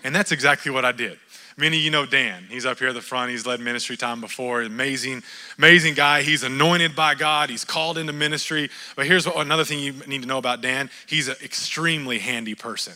And 0.04 0.16
that's 0.16 0.32
exactly 0.32 0.72
what 0.72 0.86
I 0.86 0.92
did. 0.92 1.18
Many 1.60 1.78
of 1.78 1.84
you 1.84 1.90
know 1.90 2.06
Dan. 2.06 2.46
He's 2.50 2.68
up 2.68 2.78
here 2.78 2.90
at 2.90 2.94
the 2.94 3.02
front. 3.02 3.32
He's 3.32 3.48
led 3.48 3.60
ministry 3.60 3.98
time 3.98 4.22
before. 4.22 4.62
Amazing, 4.62 5.24
amazing 5.58 5.96
guy. 5.96 6.22
He's 6.22 6.44
anointed 6.44 6.96
by 6.96 7.16
God. 7.16 7.50
He's 7.50 7.66
called 7.66 7.98
into 7.98 8.14
ministry. 8.14 8.70
But 8.96 9.08
here's 9.08 9.26
what, 9.26 9.38
another 9.38 9.64
thing 9.64 9.80
you 9.80 9.94
need 10.06 10.22
to 10.22 10.28
know 10.28 10.38
about 10.38 10.62
Dan 10.62 10.92
he's 11.08 11.28
an 11.28 11.36
extremely 11.44 12.20
handy 12.20 12.54
person. 12.54 12.94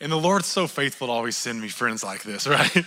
And 0.00 0.10
the 0.10 0.16
Lord's 0.16 0.46
so 0.46 0.66
faithful 0.66 1.08
to 1.08 1.12
always 1.12 1.36
send 1.36 1.60
me 1.60 1.68
friends 1.68 2.02
like 2.02 2.22
this, 2.22 2.46
right? 2.46 2.84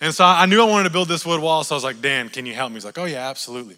And 0.00 0.14
so 0.14 0.24
I 0.24 0.46
knew 0.46 0.60
I 0.60 0.64
wanted 0.64 0.84
to 0.84 0.90
build 0.90 1.08
this 1.08 1.26
wood 1.26 1.40
wall. 1.40 1.64
So 1.64 1.74
I 1.74 1.76
was 1.76 1.84
like, 1.84 2.00
Dan, 2.00 2.28
can 2.28 2.46
you 2.46 2.54
help 2.54 2.70
me? 2.70 2.74
He's 2.74 2.84
like, 2.84 2.98
oh, 2.98 3.06
yeah, 3.06 3.28
absolutely. 3.28 3.76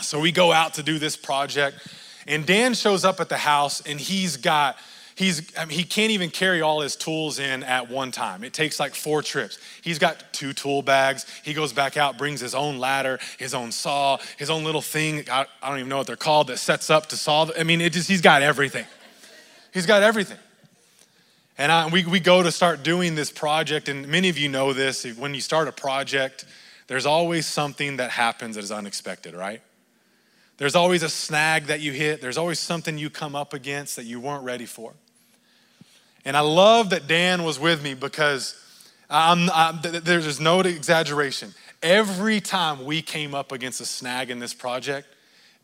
So 0.00 0.18
we 0.18 0.32
go 0.32 0.52
out 0.52 0.74
to 0.74 0.82
do 0.82 0.98
this 0.98 1.16
project. 1.16 1.78
And 2.26 2.44
Dan 2.44 2.74
shows 2.74 3.04
up 3.04 3.20
at 3.20 3.28
the 3.28 3.36
house 3.36 3.82
and 3.82 4.00
he's 4.00 4.36
got 4.36 4.76
he's 5.14 5.56
I 5.56 5.64
mean, 5.64 5.78
he 5.78 5.84
can't 5.84 6.10
even 6.10 6.30
carry 6.30 6.60
all 6.60 6.80
his 6.80 6.96
tools 6.96 7.38
in 7.38 7.62
at 7.62 7.90
one 7.90 8.10
time. 8.10 8.44
It 8.44 8.52
takes 8.52 8.80
like 8.80 8.94
four 8.94 9.22
trips. 9.22 9.58
He's 9.82 9.98
got 9.98 10.32
two 10.32 10.52
tool 10.52 10.82
bags. 10.82 11.26
He 11.42 11.54
goes 11.54 11.72
back 11.72 11.96
out, 11.96 12.18
brings 12.18 12.40
his 12.40 12.54
own 12.54 12.78
ladder, 12.78 13.18
his 13.38 13.54
own 13.54 13.72
saw, 13.72 14.18
his 14.36 14.50
own 14.50 14.64
little 14.64 14.82
thing. 14.82 15.24
I, 15.30 15.46
I 15.62 15.68
don't 15.68 15.78
even 15.78 15.88
know 15.88 15.98
what 15.98 16.06
they're 16.06 16.16
called 16.16 16.48
that 16.48 16.58
sets 16.58 16.90
up 16.90 17.06
to 17.10 17.16
saw. 17.16 17.48
I 17.58 17.64
mean, 17.64 17.80
it 17.80 17.92
just 17.92 18.08
he's 18.08 18.20
got 18.20 18.42
everything. 18.42 18.86
He's 19.72 19.86
got 19.86 20.02
everything. 20.02 20.38
And 21.56 21.70
I, 21.70 21.88
we, 21.88 22.04
we 22.04 22.18
go 22.18 22.42
to 22.42 22.50
start 22.50 22.82
doing 22.82 23.14
this 23.14 23.30
project, 23.30 23.88
and 23.88 24.08
many 24.08 24.28
of 24.28 24.36
you 24.36 24.48
know 24.48 24.72
this. 24.72 25.04
When 25.04 25.34
you 25.34 25.40
start 25.40 25.68
a 25.68 25.72
project, 25.72 26.46
there's 26.88 27.06
always 27.06 27.46
something 27.46 27.98
that 27.98 28.10
happens 28.10 28.56
that 28.56 28.64
is 28.64 28.72
unexpected, 28.72 29.34
right? 29.34 29.62
There's 30.56 30.74
always 30.74 31.02
a 31.02 31.08
snag 31.08 31.66
that 31.66 31.80
you 31.80 31.92
hit. 31.92 32.20
There's 32.20 32.38
always 32.38 32.58
something 32.58 32.98
you 32.98 33.10
come 33.10 33.34
up 33.34 33.52
against 33.52 33.96
that 33.96 34.04
you 34.04 34.20
weren't 34.20 34.44
ready 34.44 34.66
for. 34.66 34.94
And 36.24 36.36
I 36.36 36.40
love 36.40 36.90
that 36.90 37.06
Dan 37.06 37.44
was 37.44 37.58
with 37.58 37.82
me 37.82 37.94
because 37.94 38.58
I'm, 39.10 39.50
I'm, 39.50 39.80
there's 39.82 40.40
no 40.40 40.60
exaggeration. 40.60 41.54
Every 41.82 42.40
time 42.40 42.84
we 42.84 43.02
came 43.02 43.34
up 43.34 43.52
against 43.52 43.80
a 43.80 43.86
snag 43.86 44.30
in 44.30 44.38
this 44.38 44.54
project, 44.54 45.06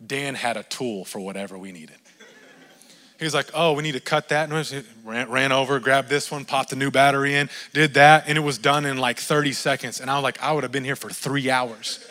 Dan 0.05 0.35
had 0.35 0.57
a 0.57 0.62
tool 0.64 1.05
for 1.05 1.19
whatever 1.19 1.59
we 1.59 1.73
needed. 1.73 1.97
He 3.19 3.25
was 3.25 3.35
like, 3.35 3.50
oh, 3.52 3.75
we 3.75 3.83
need 3.83 3.93
to 3.93 4.00
cut 4.00 4.31
that. 4.31 4.50
And 4.50 4.85
ran, 5.05 5.31
ran 5.31 5.52
over, 5.52 5.79
grabbed 5.79 6.09
this 6.09 6.31
one, 6.31 6.47
popped 6.47 6.71
the 6.71 6.76
new 6.76 6.90
battery 6.90 7.35
in, 7.35 7.50
did 7.75 7.95
that, 7.95 8.25
and 8.26 8.38
it 8.38 8.40
was 8.40 8.57
done 8.57 8.87
in 8.87 8.97
like 8.97 9.19
30 9.19 9.52
seconds. 9.52 10.00
And 10.00 10.11
I 10.11 10.14
was 10.14 10.23
like, 10.23 10.43
I 10.43 10.52
would 10.52 10.62
have 10.62 10.73
been 10.73 10.85
here 10.85 10.97
for 10.97 11.11
three 11.11 11.50
hours. 11.50 12.07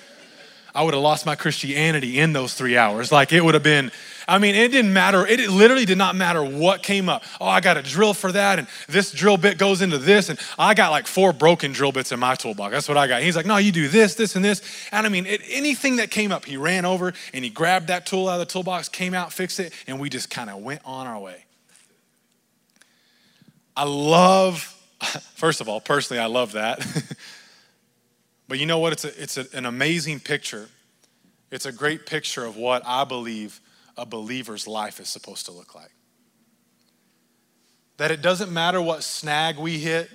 I 0.74 0.84
would 0.84 0.94
have 0.94 1.04
lost 1.04 1.26
my 1.26 1.36
Christianity 1.36 2.20
in 2.20 2.34
those 2.34 2.54
three 2.54 2.78
hours. 2.78 3.12
Like 3.12 3.34
it 3.34 3.44
would 3.44 3.54
have 3.54 3.64
been, 3.64 3.92
I 4.28 4.38
mean, 4.38 4.54
it 4.54 4.72
didn't 4.72 4.94
matter. 4.94 5.26
It 5.26 5.50
literally 5.50 5.86
did 5.86 5.98
not 5.98 6.16
matter 6.16 6.44
what 6.44 6.84
came 6.84 7.10
up. 7.10 7.24
Oh, 7.42 7.48
I 7.48 7.62
got 7.62 7.78
a 7.78 7.82
drill 7.82 8.14
for 8.14 8.32
that, 8.32 8.60
and 8.60 8.68
this 8.88 9.12
drill 9.12 9.38
bit 9.38 9.58
goes 9.58 9.82
into 9.82 9.98
this, 9.98 10.30
and 10.30 10.40
I 10.58 10.76
got 10.76 10.92
like 10.92 11.08
four 11.08 11.34
broken 11.34 11.72
drill 11.72 11.92
bits 11.92 12.12
in 12.12 12.20
my 12.20 12.36
toolbox. 12.36 12.72
That's 12.72 12.88
what 12.88 12.98
I 12.98 13.08
got. 13.08 13.24
He's 13.24 13.36
like, 13.36 13.48
no, 13.48 13.58
you 13.58 13.72
do 13.72 13.88
this, 13.88 14.16
this, 14.16 14.36
and 14.36 14.46
this. 14.46 14.62
And 14.92 15.06
I 15.06 15.10
mean, 15.10 15.26
it, 15.26 15.42
anything 15.50 15.96
that 15.96 16.12
came 16.12 16.32
up, 16.32 16.46
he 16.46 16.58
ran 16.58 16.86
over 16.86 17.14
and 17.34 17.44
he 17.44 17.50
grabbed 17.50 17.88
that 17.88 18.06
tool 18.06 18.30
out 18.30 18.40
of 18.40 18.48
the 18.48 18.52
toolbox, 18.52 18.90
came 18.90 19.14
out, 19.14 19.34
fixed 19.34 19.60
it, 19.60 19.74
and 19.88 20.00
we 20.00 20.10
just 20.10 20.30
kind 20.30 20.50
of 20.50 20.58
went 20.58 20.82
on 20.86 21.08
our 21.08 21.20
way. 21.20 21.46
I 23.76 23.86
love, 23.86 24.62
first 25.36 25.62
of 25.62 25.70
all, 25.70 25.82
personally, 25.82 26.22
I 26.22 26.28
love 26.28 26.52
that. 26.52 26.86
But 28.50 28.58
you 28.58 28.65
know 28.65 28.79
what? 28.79 28.91
It's, 28.94 29.06
a, 29.06 29.22
it's 29.22 29.38
a, 29.38 29.46
an 29.53 29.68
amazing 29.68 30.20
picture. 30.22 30.68
It's 31.51 31.68
a 31.68 31.72
great 31.72 32.08
picture 32.08 32.44
of 32.44 32.58
what 32.58 32.82
I 32.84 33.03
believe 33.03 33.62
a 33.96 34.08
believer's 34.08 34.68
life 34.68 35.00
is 35.00 35.08
supposed 35.08 35.46
to 35.46 35.51
look 35.51 35.75
like. 35.75 35.91
That 37.98 38.10
it 38.10 38.24
doesn't 38.24 38.51
matter 38.51 38.82
what 38.82 39.03
snag 39.03 39.58
we 39.60 39.77
hit, 39.77 40.10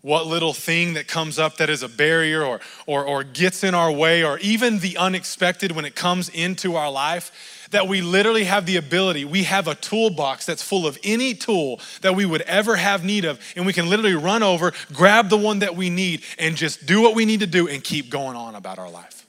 what 0.00 0.26
little 0.26 0.54
thing 0.54 0.94
that 0.94 1.06
comes 1.06 1.38
up 1.38 1.58
that 1.58 1.68
is 1.68 1.82
a 1.82 1.88
barrier 1.88 2.42
or, 2.42 2.60
or, 2.86 3.04
or 3.04 3.22
gets 3.22 3.62
in 3.62 3.74
our 3.74 3.92
way, 3.92 4.24
or 4.24 4.38
even 4.38 4.78
the 4.78 4.96
unexpected 4.96 5.72
when 5.72 5.84
it 5.84 5.94
comes 5.94 6.30
into 6.30 6.76
our 6.76 6.90
life, 6.90 7.61
that 7.72 7.88
we 7.88 8.00
literally 8.00 8.44
have 8.44 8.64
the 8.64 8.76
ability, 8.76 9.24
we 9.24 9.42
have 9.42 9.68
a 9.68 9.74
toolbox 9.74 10.46
that's 10.46 10.62
full 10.62 10.86
of 10.86 10.98
any 11.02 11.34
tool 11.34 11.80
that 12.00 12.14
we 12.14 12.24
would 12.24 12.42
ever 12.42 12.76
have 12.76 13.04
need 13.04 13.24
of, 13.24 13.40
and 13.56 13.66
we 13.66 13.72
can 13.72 13.88
literally 13.90 14.14
run 14.14 14.42
over, 14.42 14.72
grab 14.92 15.28
the 15.28 15.36
one 15.36 15.58
that 15.58 15.74
we 15.74 15.90
need, 15.90 16.22
and 16.38 16.56
just 16.56 16.86
do 16.86 17.02
what 17.02 17.14
we 17.14 17.24
need 17.24 17.40
to 17.40 17.46
do 17.46 17.68
and 17.68 17.82
keep 17.82 18.08
going 18.08 18.36
on 18.36 18.54
about 18.54 18.78
our 18.78 18.90
life. 18.90 19.26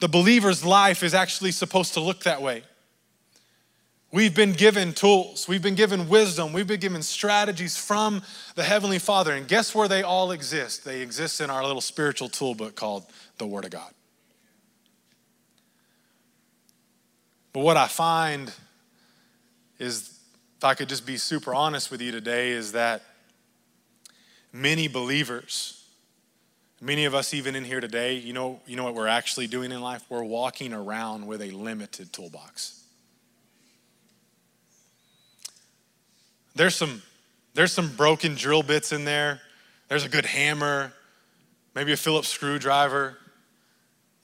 The 0.00 0.08
believer's 0.08 0.64
life 0.64 1.02
is 1.02 1.14
actually 1.14 1.52
supposed 1.52 1.94
to 1.94 2.00
look 2.00 2.24
that 2.24 2.42
way. 2.42 2.62
We've 4.12 4.34
been 4.34 4.52
given 4.52 4.92
tools, 4.92 5.48
we've 5.48 5.62
been 5.62 5.74
given 5.74 6.08
wisdom, 6.08 6.52
we've 6.52 6.68
been 6.68 6.78
given 6.78 7.02
strategies 7.02 7.76
from 7.76 8.22
the 8.54 8.62
Heavenly 8.62 9.00
Father. 9.00 9.32
And 9.32 9.48
guess 9.48 9.74
where 9.74 9.88
they 9.88 10.02
all 10.02 10.30
exist? 10.30 10.84
They 10.84 11.00
exist 11.00 11.40
in 11.40 11.50
our 11.50 11.64
little 11.66 11.80
spiritual 11.80 12.28
toolbook 12.28 12.76
called 12.76 13.06
the 13.38 13.46
Word 13.46 13.64
of 13.64 13.70
God. 13.70 13.92
But 17.54 17.60
what 17.60 17.76
I 17.76 17.86
find 17.86 18.52
is, 19.78 20.18
if 20.58 20.64
I 20.64 20.74
could 20.74 20.88
just 20.88 21.06
be 21.06 21.16
super 21.16 21.54
honest 21.54 21.88
with 21.90 22.02
you 22.02 22.10
today, 22.10 22.50
is 22.50 22.72
that 22.72 23.02
many 24.52 24.88
believers, 24.88 25.86
many 26.80 27.04
of 27.04 27.14
us 27.14 27.32
even 27.32 27.54
in 27.54 27.64
here 27.64 27.80
today, 27.80 28.16
you 28.16 28.32
know, 28.32 28.58
you 28.66 28.74
know 28.74 28.82
what 28.82 28.96
we're 28.96 29.06
actually 29.06 29.46
doing 29.46 29.70
in 29.70 29.80
life? 29.80 30.04
We're 30.08 30.24
walking 30.24 30.72
around 30.72 31.28
with 31.28 31.40
a 31.40 31.52
limited 31.52 32.12
toolbox. 32.12 32.82
There's 36.56 36.74
some, 36.74 37.02
there's 37.54 37.72
some 37.72 37.94
broken 37.94 38.34
drill 38.34 38.64
bits 38.64 38.90
in 38.90 39.04
there. 39.04 39.40
There's 39.88 40.04
a 40.04 40.08
good 40.08 40.26
hammer, 40.26 40.92
maybe 41.76 41.92
a 41.92 41.96
Phillips 41.96 42.28
screwdriver. 42.28 43.16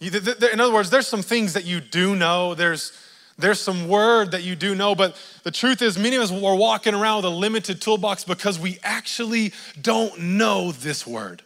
In 0.00 0.60
other 0.60 0.74
words, 0.74 0.90
there's 0.90 1.06
some 1.06 1.22
things 1.22 1.52
that 1.52 1.64
you 1.64 1.80
do 1.80 2.16
know. 2.16 2.54
There's 2.54 2.92
there's 3.40 3.60
some 3.60 3.88
word 3.88 4.32
that 4.32 4.42
you 4.42 4.56
do 4.56 4.74
know, 4.74 4.94
but 4.94 5.16
the 5.42 5.50
truth 5.50 5.82
is, 5.82 5.98
many 5.98 6.16
of 6.16 6.22
us 6.22 6.30
are 6.30 6.56
walking 6.56 6.94
around 6.94 7.16
with 7.16 7.26
a 7.26 7.36
limited 7.36 7.80
toolbox 7.80 8.24
because 8.24 8.58
we 8.58 8.78
actually 8.82 9.52
don't 9.80 10.18
know 10.20 10.72
this 10.72 11.06
word. 11.06 11.42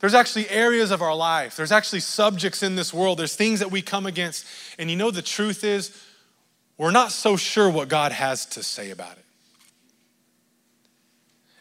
There's 0.00 0.14
actually 0.14 0.48
areas 0.48 0.90
of 0.90 1.02
our 1.02 1.14
life, 1.14 1.56
there's 1.56 1.72
actually 1.72 2.00
subjects 2.00 2.62
in 2.62 2.74
this 2.74 2.92
world, 2.94 3.18
there's 3.18 3.36
things 3.36 3.60
that 3.60 3.70
we 3.70 3.82
come 3.82 4.06
against. 4.06 4.46
And 4.78 4.90
you 4.90 4.96
know, 4.96 5.10
the 5.10 5.22
truth 5.22 5.62
is, 5.62 5.96
we're 6.78 6.90
not 6.90 7.12
so 7.12 7.36
sure 7.36 7.68
what 7.68 7.88
God 7.88 8.12
has 8.12 8.46
to 8.46 8.62
say 8.62 8.90
about 8.90 9.18
it. 9.18 9.24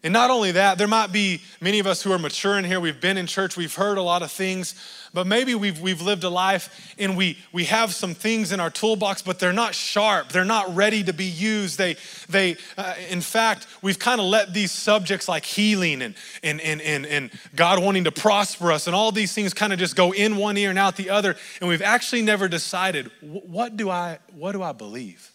And 0.01 0.13
not 0.13 0.32
only 0.32 0.53
that, 0.53 0.77
there 0.77 0.88
might 0.88 1.12
be 1.12 1.41
many 1.60 1.79
of 1.79 1.88
us 1.88 2.01
who 2.01 2.13
are 2.13 2.20
mature 2.20 2.58
in 2.58 2.63
here, 2.63 2.79
we've 2.79 3.01
been 3.01 3.18
in 3.18 3.27
church, 3.27 3.58
we've 3.58 3.75
heard 3.75 3.98
a 3.98 4.01
lot 4.01 4.22
of 4.22 4.32
things, 4.32 4.75
but 5.13 5.27
maybe 5.27 5.56
we've, 5.56 5.82
we've 5.82 6.01
lived 6.01 6.24
a 6.24 6.29
life 6.29 6.96
and 6.98 7.18
we, 7.18 7.38
we 7.51 7.65
have 7.65 7.94
some 7.94 8.13
things 8.13 8.53
in 8.53 8.62
our 8.62 8.70
toolbox, 8.70 9.22
but 9.22 9.39
they're 9.39 9.51
not 9.51 9.75
sharp. 9.75 10.29
They're 10.29 10.46
not 10.46 10.74
ready 10.74 11.03
to 11.03 11.12
be 11.12 11.25
used. 11.25 11.77
They, 11.77 11.98
they 12.29 12.56
uh, 12.77 12.94
in 13.10 13.20
fact, 13.20 13.68
we've 13.82 14.00
kind 14.00 14.22
of 14.22 14.27
let 14.27 14.53
these 14.53 14.72
subjects 14.72 15.27
like 15.27 15.44
healing 15.44 16.01
and, 16.01 16.15
and, 16.44 16.62
and, 16.62 16.82
and, 16.82 17.06
and 17.06 17.32
God 17.53 17.84
wanting 17.84 18.06
to 18.06 18.12
prosper 18.12 18.72
us 18.72 18.88
and 18.88 18.96
all 18.96 19.12
these 19.12 19.34
things 19.34 19.53
kind 19.53 19.74
of 19.74 19.79
just 19.79 19.98
go 19.98 20.13
in 20.13 20.38
one 20.38 20.56
ear 20.56 20.70
and 20.70 20.79
out 20.79 20.96
the 20.96 21.10
other. 21.10 21.36
And 21.60 21.68
we've 21.68 21.82
actually 21.82 22.22
never 22.22 22.48
decided 22.48 23.12
what 23.20 23.75
do 23.75 23.89
I, 23.89 24.20
what 24.32 24.53
do 24.53 24.63
I 24.63 24.72
believe? 24.72 25.34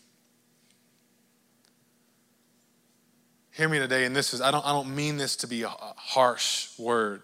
Hear 3.55 3.69
me 3.69 3.79
today, 3.79 4.05
and 4.05 4.17
this 4.17 4.35
is, 4.35 4.41
I 4.41 4.51
don't, 4.51 4.67
I 4.67 4.73
don't 4.73 4.97
mean 4.97 5.17
this 5.17 5.37
to 5.37 5.47
be 5.47 5.63
a 5.63 5.69
harsh 5.69 6.77
word. 6.77 7.23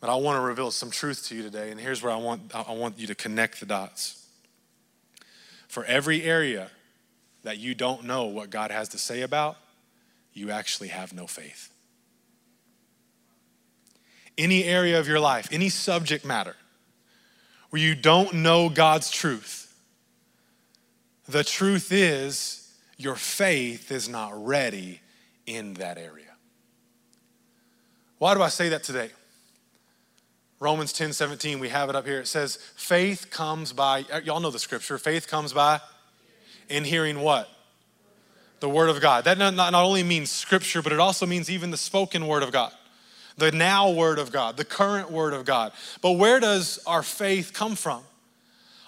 But 0.00 0.10
I 0.10 0.16
want 0.16 0.36
to 0.36 0.42
reveal 0.42 0.70
some 0.70 0.90
truth 0.90 1.26
to 1.28 1.34
you 1.34 1.42
today, 1.42 1.70
and 1.70 1.80
here's 1.80 2.02
where 2.02 2.12
I 2.12 2.16
want, 2.16 2.54
I 2.54 2.72
want 2.72 2.98
you 2.98 3.06
to 3.06 3.14
connect 3.14 3.58
the 3.58 3.64
dots. 3.64 4.26
For 5.66 5.82
every 5.86 6.24
area 6.24 6.70
that 7.42 7.56
you 7.56 7.74
don't 7.74 8.04
know 8.04 8.26
what 8.26 8.50
God 8.50 8.70
has 8.70 8.90
to 8.90 8.98
say 8.98 9.22
about, 9.22 9.56
you 10.34 10.50
actually 10.50 10.88
have 10.88 11.14
no 11.14 11.26
faith. 11.26 11.72
Any 14.36 14.64
area 14.64 15.00
of 15.00 15.08
your 15.08 15.20
life, 15.20 15.48
any 15.50 15.70
subject 15.70 16.22
matter 16.22 16.54
where 17.70 17.80
you 17.80 17.94
don't 17.94 18.34
know 18.34 18.68
God's 18.68 19.10
truth, 19.10 19.74
the 21.26 21.44
truth 21.44 21.92
is 21.92 22.67
your 22.98 23.14
faith 23.14 23.90
is 23.92 24.08
not 24.08 24.32
ready 24.44 25.00
in 25.46 25.74
that 25.74 25.96
area. 25.96 26.26
Why 28.18 28.34
do 28.34 28.42
I 28.42 28.48
say 28.48 28.68
that 28.70 28.82
today? 28.82 29.10
Romans 30.60 30.92
10 30.92 31.12
17, 31.12 31.60
we 31.60 31.68
have 31.68 31.88
it 31.88 31.94
up 31.94 32.04
here. 32.04 32.20
It 32.20 32.26
says, 32.26 32.56
faith 32.76 33.30
comes 33.30 33.72
by, 33.72 34.04
uh, 34.12 34.20
y'all 34.24 34.40
know 34.40 34.50
the 34.50 34.58
scripture, 34.58 34.98
faith 34.98 35.28
comes 35.28 35.52
by 35.52 35.80
in 36.68 36.82
hearing 36.82 37.20
what? 37.20 37.48
The 38.58 38.68
word 38.68 38.90
of 38.90 39.00
God. 39.00 39.24
That 39.24 39.38
not, 39.38 39.54
not, 39.54 39.70
not 39.70 39.84
only 39.84 40.02
means 40.02 40.30
scripture, 40.30 40.82
but 40.82 40.92
it 40.92 40.98
also 40.98 41.26
means 41.26 41.48
even 41.48 41.70
the 41.70 41.76
spoken 41.76 42.26
word 42.26 42.42
of 42.42 42.50
God, 42.50 42.72
the 43.36 43.52
now 43.52 43.92
word 43.92 44.18
of 44.18 44.32
God, 44.32 44.56
the 44.56 44.64
current 44.64 45.12
word 45.12 45.32
of 45.32 45.44
God. 45.44 45.72
But 46.02 46.12
where 46.12 46.40
does 46.40 46.80
our 46.84 47.04
faith 47.04 47.52
come 47.54 47.76
from? 47.76 48.02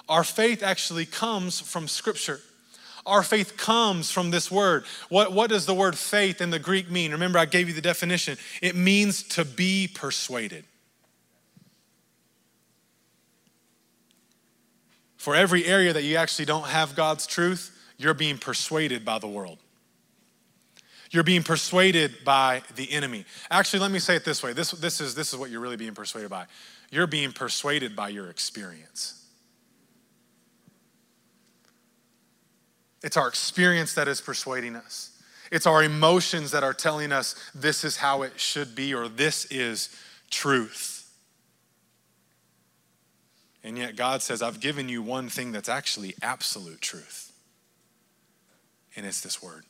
Our 0.08 0.24
faith 0.24 0.64
actually 0.64 1.06
comes 1.06 1.60
from 1.60 1.86
scripture. 1.86 2.40
Our 3.10 3.24
faith 3.24 3.56
comes 3.56 4.10
from 4.10 4.30
this 4.30 4.50
word. 4.50 4.84
What, 5.08 5.32
what 5.32 5.50
does 5.50 5.66
the 5.66 5.74
word 5.74 5.98
faith 5.98 6.40
in 6.40 6.50
the 6.50 6.60
Greek 6.60 6.88
mean? 6.88 7.10
Remember, 7.10 7.40
I 7.40 7.44
gave 7.44 7.66
you 7.66 7.74
the 7.74 7.80
definition. 7.80 8.38
It 8.62 8.76
means 8.76 9.24
to 9.30 9.44
be 9.44 9.88
persuaded. 9.92 10.64
For 15.16 15.34
every 15.34 15.66
area 15.66 15.92
that 15.92 16.04
you 16.04 16.16
actually 16.16 16.46
don't 16.46 16.68
have 16.68 16.94
God's 16.94 17.26
truth, 17.26 17.76
you're 17.98 18.14
being 18.14 18.38
persuaded 18.38 19.04
by 19.04 19.18
the 19.18 19.28
world. 19.28 19.58
You're 21.10 21.24
being 21.24 21.42
persuaded 21.42 22.24
by 22.24 22.62
the 22.76 22.90
enemy. 22.92 23.26
Actually, 23.50 23.80
let 23.80 23.90
me 23.90 23.98
say 23.98 24.14
it 24.14 24.24
this 24.24 24.42
way 24.42 24.52
this, 24.52 24.70
this, 24.70 25.00
is, 25.00 25.16
this 25.16 25.32
is 25.32 25.38
what 25.38 25.50
you're 25.50 25.60
really 25.60 25.76
being 25.76 25.94
persuaded 25.94 26.30
by. 26.30 26.46
You're 26.90 27.08
being 27.08 27.32
persuaded 27.32 27.94
by 27.94 28.10
your 28.10 28.30
experience. 28.30 29.19
It's 33.02 33.16
our 33.16 33.28
experience 33.28 33.94
that 33.94 34.08
is 34.08 34.20
persuading 34.20 34.76
us. 34.76 35.10
It's 35.50 35.66
our 35.66 35.82
emotions 35.82 36.50
that 36.52 36.62
are 36.62 36.74
telling 36.74 37.12
us 37.12 37.34
this 37.54 37.82
is 37.82 37.96
how 37.96 38.22
it 38.22 38.38
should 38.38 38.74
be 38.74 38.94
or 38.94 39.08
this 39.08 39.46
is 39.46 39.94
truth. 40.30 41.00
And 43.62 43.76
yet 43.76 43.96
God 43.96 44.22
says, 44.22 44.42
I've 44.42 44.60
given 44.60 44.88
you 44.88 45.02
one 45.02 45.28
thing 45.28 45.52
that's 45.52 45.68
actually 45.68 46.14
absolute 46.22 46.80
truth, 46.80 47.32
and 48.96 49.04
it's 49.04 49.20
this 49.20 49.42
word. 49.42 49.64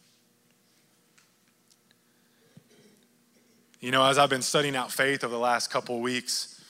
You 3.80 3.90
know, 3.90 4.04
as 4.04 4.18
I've 4.18 4.30
been 4.30 4.42
studying 4.42 4.76
out 4.76 4.92
faith 4.92 5.25
over 5.25 5.32
the 5.32 5.40
last 5.40 5.70
couple 5.70 6.00
weeks, 6.00 6.62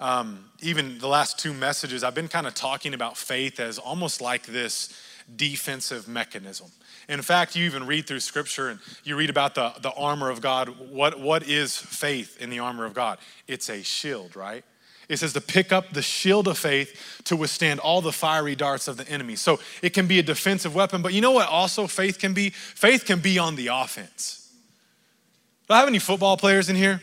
um, 0.00 0.50
even 0.60 0.98
the 0.98 1.06
last 1.06 1.38
two 1.38 1.54
messages, 1.54 2.02
I've 2.02 2.16
been 2.16 2.28
kind 2.28 2.46
of 2.46 2.54
talking 2.54 2.92
about 2.92 3.16
faith 3.16 3.60
as 3.60 3.78
almost 3.78 4.20
like 4.20 4.44
this, 4.44 5.00
defensive 5.36 6.08
mechanism. 6.08 6.68
In 7.08 7.20
fact, 7.22 7.56
you 7.56 7.64
even 7.64 7.86
read 7.86 8.06
through 8.06 8.20
scripture 8.20 8.68
and 8.68 8.78
you 9.04 9.16
read 9.16 9.30
about 9.30 9.54
the, 9.54 9.72
the 9.80 9.92
armor 9.92 10.30
of 10.30 10.40
God. 10.40 10.68
What, 10.90 11.20
what 11.20 11.42
is 11.48 11.76
faith 11.76 12.40
in 12.40 12.50
the 12.50 12.60
armor 12.60 12.84
of 12.84 12.94
God? 12.94 13.18
It's 13.48 13.68
a 13.68 13.82
shield, 13.82 14.36
right? 14.36 14.64
It 15.08 15.18
says 15.18 15.32
to 15.34 15.40
pick 15.40 15.72
up 15.72 15.92
the 15.92 16.02
shield 16.02 16.48
of 16.48 16.56
faith 16.56 17.20
to 17.24 17.36
withstand 17.36 17.80
all 17.80 18.00
the 18.00 18.12
fiery 18.12 18.54
darts 18.54 18.88
of 18.88 18.96
the 18.96 19.08
enemy. 19.08 19.36
So 19.36 19.60
it 19.82 19.90
can 19.90 20.06
be 20.06 20.18
a 20.18 20.22
defensive 20.22 20.74
weapon, 20.74 21.02
but 21.02 21.12
you 21.12 21.20
know 21.20 21.32
what 21.32 21.48
also 21.48 21.86
faith 21.86 22.18
can 22.18 22.32
be? 22.32 22.50
Faith 22.50 23.04
can 23.04 23.18
be 23.18 23.38
on 23.38 23.56
the 23.56 23.66
offense. 23.66 24.50
Do 25.68 25.74
I 25.74 25.78
have 25.80 25.88
any 25.88 25.98
football 25.98 26.36
players 26.36 26.68
in 26.68 26.76
here? 26.76 27.00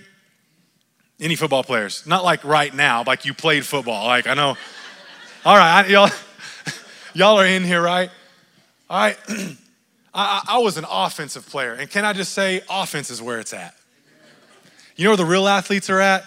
Any 1.20 1.36
football 1.36 1.64
players? 1.64 2.08
Not 2.08 2.24
like 2.24 2.44
right 2.44 2.74
now, 2.74 3.04
like 3.06 3.26
you 3.26 3.34
played 3.34 3.66
football. 3.66 4.08
Like 4.08 4.28
I 4.28 4.34
know. 4.34 4.58
All 5.46 5.58
right, 5.58 5.88
y'all, 5.90 6.10
y'all 7.14 7.40
are 7.40 7.46
in 7.46 7.64
here, 7.64 7.82
right? 7.82 8.10
All 8.90 9.00
right. 9.00 9.18
I, 10.14 10.42
I 10.48 10.58
was 10.58 10.78
an 10.78 10.86
offensive 10.90 11.48
player, 11.48 11.74
and 11.74 11.90
can 11.90 12.04
I 12.04 12.14
just 12.14 12.34
say, 12.34 12.62
offense 12.70 13.10
is 13.10 13.22
where 13.22 13.40
it's 13.40 13.54
at. 13.54 13.76
You 14.96 15.06
know 15.06 15.12
where 15.12 15.18
the 15.18 15.26
real 15.26 15.48
athletes 15.48 15.90
are 15.90 16.02
at? 16.02 16.26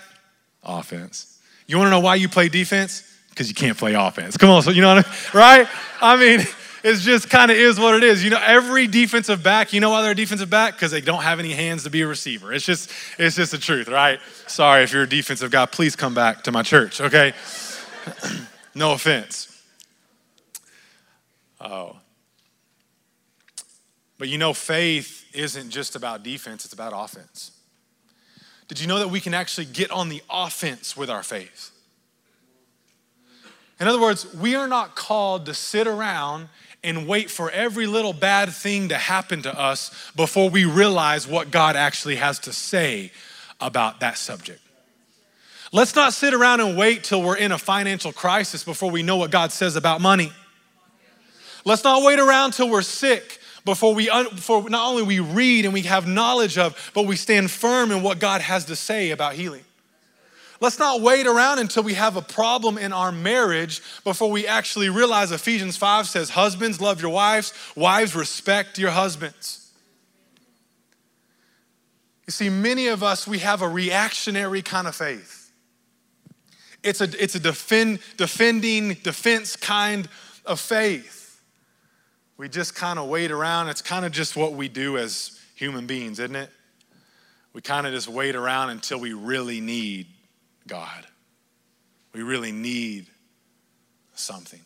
Offense. 0.62 1.40
You 1.66 1.76
want 1.78 1.88
to 1.88 1.90
know 1.90 2.00
why 2.00 2.14
you 2.14 2.28
play 2.28 2.48
defense? 2.48 3.02
Because 3.30 3.48
you 3.48 3.54
can't 3.54 3.76
play 3.76 3.94
offense. 3.94 4.36
Come 4.36 4.50
on, 4.50 4.62
so 4.62 4.70
you 4.70 4.82
know 4.82 4.94
what 4.94 5.06
I 5.06 5.10
mean? 5.10 5.18
Right? 5.34 5.68
I 6.00 6.16
mean, 6.16 6.46
it's 6.84 7.02
just 7.02 7.28
kind 7.28 7.50
of 7.50 7.56
is 7.56 7.78
what 7.78 7.94
it 7.94 8.02
is. 8.02 8.22
You 8.22 8.30
know, 8.30 8.40
every 8.44 8.86
defensive 8.86 9.42
back, 9.42 9.72
you 9.72 9.80
know 9.80 9.90
why 9.90 10.02
they're 10.02 10.12
a 10.12 10.14
defensive 10.14 10.48
back? 10.48 10.74
Because 10.74 10.90
they 10.90 11.00
don't 11.00 11.22
have 11.22 11.38
any 11.38 11.52
hands 11.52 11.84
to 11.84 11.90
be 11.90 12.02
a 12.02 12.06
receiver. 12.06 12.52
It's 12.52 12.64
just, 12.64 12.90
it's 13.18 13.36
just 13.36 13.52
the 13.52 13.58
truth, 13.58 13.88
right? 13.88 14.20
Sorry 14.46 14.84
if 14.84 14.92
you're 14.92 15.02
a 15.02 15.08
defensive 15.08 15.50
guy, 15.50 15.66
please 15.66 15.96
come 15.96 16.14
back 16.14 16.44
to 16.44 16.52
my 16.52 16.62
church, 16.62 17.00
okay? 17.00 17.34
no 18.74 18.92
offense. 18.92 19.51
Oh. 21.62 21.96
But 24.18 24.28
you 24.28 24.38
know, 24.38 24.52
faith 24.52 25.24
isn't 25.34 25.70
just 25.70 25.96
about 25.96 26.22
defense, 26.22 26.64
it's 26.64 26.74
about 26.74 26.92
offense. 26.94 27.52
Did 28.68 28.80
you 28.80 28.86
know 28.86 28.98
that 28.98 29.08
we 29.08 29.20
can 29.20 29.34
actually 29.34 29.66
get 29.66 29.90
on 29.90 30.08
the 30.08 30.22
offense 30.30 30.96
with 30.96 31.10
our 31.10 31.22
faith? 31.22 31.70
In 33.80 33.88
other 33.88 34.00
words, 34.00 34.32
we 34.34 34.54
are 34.54 34.68
not 34.68 34.94
called 34.94 35.46
to 35.46 35.54
sit 35.54 35.86
around 35.86 36.48
and 36.84 37.06
wait 37.06 37.30
for 37.30 37.50
every 37.50 37.86
little 37.86 38.12
bad 38.12 38.50
thing 38.50 38.88
to 38.88 38.96
happen 38.96 39.42
to 39.42 39.60
us 39.60 40.10
before 40.14 40.50
we 40.50 40.64
realize 40.64 41.26
what 41.26 41.50
God 41.50 41.76
actually 41.76 42.16
has 42.16 42.38
to 42.40 42.52
say 42.52 43.12
about 43.60 44.00
that 44.00 44.18
subject. 44.18 44.60
Let's 45.72 45.94
not 45.94 46.12
sit 46.12 46.34
around 46.34 46.60
and 46.60 46.76
wait 46.76 47.04
till 47.04 47.22
we're 47.22 47.36
in 47.36 47.50
a 47.50 47.58
financial 47.58 48.12
crisis 48.12 48.62
before 48.62 48.90
we 48.90 49.02
know 49.02 49.16
what 49.16 49.30
God 49.30 49.52
says 49.52 49.74
about 49.74 50.00
money. 50.00 50.32
Let's 51.64 51.84
not 51.84 52.02
wait 52.02 52.18
around 52.18 52.52
till 52.52 52.68
we're 52.68 52.82
sick 52.82 53.38
before 53.64 53.94
we 53.94 54.06
before 54.06 54.68
not 54.68 54.88
only 54.88 55.02
we 55.02 55.20
read 55.20 55.64
and 55.64 55.72
we 55.72 55.82
have 55.82 56.06
knowledge 56.06 56.58
of, 56.58 56.90
but 56.94 57.06
we 57.06 57.16
stand 57.16 57.50
firm 57.50 57.92
in 57.92 58.02
what 58.02 58.18
God 58.18 58.40
has 58.40 58.64
to 58.66 58.76
say 58.76 59.10
about 59.10 59.34
healing. 59.34 59.64
Let's 60.62 60.78
not 60.78 61.00
wait 61.00 61.26
around 61.26 61.58
until 61.58 61.82
we 61.82 61.94
have 61.94 62.16
a 62.16 62.22
problem 62.22 62.78
in 62.78 62.92
our 62.92 63.10
marriage 63.10 63.82
before 64.04 64.30
we 64.30 64.46
actually 64.46 64.88
realize 64.90 65.32
Ephesians 65.32 65.76
5 65.76 66.06
says, 66.06 66.30
Husbands, 66.30 66.80
love 66.80 67.02
your 67.02 67.10
wives, 67.10 67.52
wives, 67.74 68.14
respect 68.14 68.78
your 68.78 68.92
husbands. 68.92 69.72
You 72.28 72.30
see, 72.30 72.48
many 72.48 72.86
of 72.86 73.02
us, 73.02 73.26
we 73.26 73.40
have 73.40 73.60
a 73.60 73.68
reactionary 73.68 74.62
kind 74.62 74.86
of 74.86 74.94
faith. 74.94 75.50
It's 76.84 77.00
a, 77.00 77.08
it's 77.20 77.34
a 77.34 77.40
defend, 77.40 77.98
defending, 78.16 78.94
defense 78.94 79.56
kind 79.56 80.08
of 80.46 80.60
faith. 80.60 81.21
We 82.42 82.48
just 82.48 82.74
kind 82.74 82.98
of 82.98 83.08
wait 83.08 83.30
around. 83.30 83.68
It's 83.68 83.82
kind 83.82 84.04
of 84.04 84.10
just 84.10 84.34
what 84.34 84.54
we 84.54 84.66
do 84.66 84.98
as 84.98 85.38
human 85.54 85.86
beings, 85.86 86.18
isn't 86.18 86.34
it? 86.34 86.50
We 87.52 87.60
kind 87.60 87.86
of 87.86 87.92
just 87.92 88.08
wait 88.08 88.34
around 88.34 88.70
until 88.70 88.98
we 88.98 89.12
really 89.12 89.60
need 89.60 90.08
God. 90.66 91.06
We 92.12 92.22
really 92.24 92.50
need 92.50 93.06
something. 94.14 94.58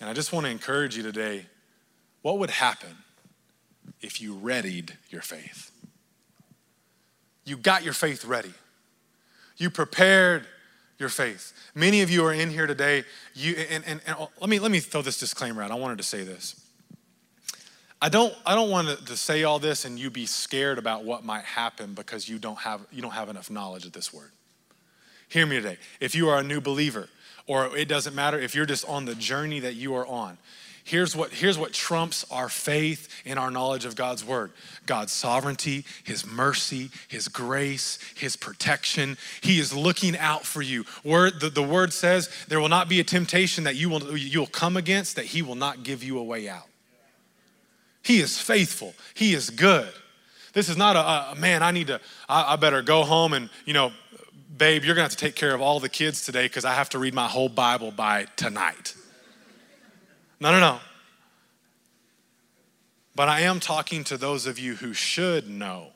And 0.00 0.08
I 0.08 0.14
just 0.14 0.32
want 0.32 0.46
to 0.46 0.50
encourage 0.50 0.96
you 0.96 1.02
today 1.02 1.44
what 2.22 2.38
would 2.38 2.48
happen 2.48 2.96
if 4.00 4.22
you 4.22 4.32
readied 4.32 4.96
your 5.10 5.20
faith? 5.20 5.70
You 7.44 7.58
got 7.58 7.84
your 7.84 7.92
faith 7.92 8.24
ready. 8.24 8.54
You 9.58 9.68
prepared 9.68 10.46
your 10.98 11.08
faith. 11.08 11.52
Many 11.74 12.02
of 12.02 12.10
you 12.10 12.24
are 12.24 12.32
in 12.32 12.50
here 12.50 12.66
today. 12.66 13.04
You 13.34 13.54
and, 13.70 13.84
and, 13.86 14.00
and 14.06 14.16
let 14.40 14.50
me 14.50 14.58
let 14.58 14.70
me 14.70 14.80
throw 14.80 15.02
this 15.02 15.18
disclaimer 15.18 15.62
out. 15.62 15.70
I 15.70 15.76
wanted 15.76 15.98
to 15.98 16.04
say 16.04 16.24
this. 16.24 16.60
I 18.00 18.08
don't, 18.08 18.32
I 18.46 18.54
don't 18.54 18.70
want 18.70 18.88
to, 18.88 19.04
to 19.06 19.16
say 19.16 19.42
all 19.42 19.58
this 19.58 19.84
and 19.84 19.98
you 19.98 20.08
be 20.08 20.24
scared 20.24 20.78
about 20.78 21.04
what 21.04 21.24
might 21.24 21.44
happen 21.44 21.94
because 21.94 22.28
you 22.28 22.38
don't, 22.38 22.58
have, 22.58 22.80
you 22.92 23.02
don't 23.02 23.12
have 23.12 23.28
enough 23.28 23.50
knowledge 23.50 23.84
of 23.86 23.92
this 23.92 24.14
word. 24.14 24.30
Hear 25.28 25.46
me 25.46 25.56
today. 25.56 25.78
If 25.98 26.14
you 26.14 26.28
are 26.28 26.38
a 26.38 26.44
new 26.44 26.60
believer, 26.60 27.08
or 27.48 27.76
it 27.76 27.88
doesn't 27.88 28.14
matter 28.14 28.38
if 28.38 28.54
you're 28.54 28.66
just 28.66 28.88
on 28.88 29.04
the 29.04 29.14
journey 29.14 29.58
that 29.60 29.74
you 29.74 29.94
are 29.96 30.06
on, 30.06 30.38
here's 30.84 31.14
what, 31.14 31.32
here's 31.32 31.58
what 31.58 31.72
trumps 31.72 32.24
our 32.30 32.48
faith 32.48 33.08
in 33.24 33.38
our 33.38 33.50
knowledge 33.50 33.84
of 33.84 33.96
God's 33.96 34.24
word 34.24 34.52
God's 34.86 35.12
sovereignty, 35.12 35.84
His 36.04 36.26
mercy, 36.26 36.90
His 37.08 37.28
grace, 37.28 37.98
His 38.16 38.36
protection. 38.36 39.16
He 39.40 39.58
is 39.58 39.74
looking 39.74 40.16
out 40.16 40.44
for 40.44 40.62
you. 40.62 40.84
Word, 41.04 41.40
the, 41.40 41.50
the 41.50 41.62
word 41.62 41.92
says 41.92 42.30
there 42.48 42.60
will 42.60 42.68
not 42.68 42.88
be 42.88 43.00
a 43.00 43.04
temptation 43.04 43.64
that 43.64 43.76
you 43.76 43.88
will, 43.88 44.16
you'll 44.16 44.46
come 44.46 44.76
against 44.76 45.16
that 45.16 45.26
He 45.26 45.42
will 45.42 45.54
not 45.54 45.82
give 45.82 46.02
you 46.02 46.18
a 46.18 46.24
way 46.24 46.48
out. 46.48 46.66
He 48.02 48.20
is 48.20 48.40
faithful. 48.40 48.94
He 49.14 49.34
is 49.34 49.50
good. 49.50 49.92
This 50.54 50.68
is 50.68 50.76
not 50.76 50.96
a, 50.96 51.32
a 51.32 51.34
man, 51.36 51.62
I 51.62 51.70
need 51.70 51.88
to, 51.88 52.00
I, 52.28 52.54
I 52.54 52.56
better 52.56 52.82
go 52.82 53.04
home 53.04 53.34
and, 53.34 53.50
you 53.66 53.74
know, 53.74 53.92
babe, 54.56 54.84
you're 54.84 54.94
gonna 54.94 55.04
have 55.04 55.12
to 55.12 55.16
take 55.16 55.34
care 55.34 55.54
of 55.54 55.60
all 55.60 55.80
the 55.80 55.88
kids 55.88 56.24
today 56.24 56.46
because 56.46 56.64
I 56.64 56.74
have 56.74 56.88
to 56.90 56.98
read 56.98 57.14
my 57.14 57.26
whole 57.26 57.48
Bible 57.48 57.90
by 57.90 58.26
tonight. 58.36 58.94
No, 60.40 60.52
no, 60.52 60.60
no. 60.60 60.80
But 63.14 63.28
I 63.28 63.40
am 63.40 63.58
talking 63.58 64.04
to 64.04 64.16
those 64.16 64.46
of 64.46 64.58
you 64.58 64.76
who 64.76 64.92
should 64.92 65.48
know 65.48 65.88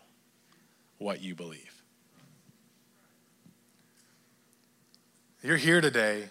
what 0.98 1.20
you 1.20 1.34
believe. 1.34 1.82
You're 5.42 5.56
here 5.56 5.80
today. 5.80 6.30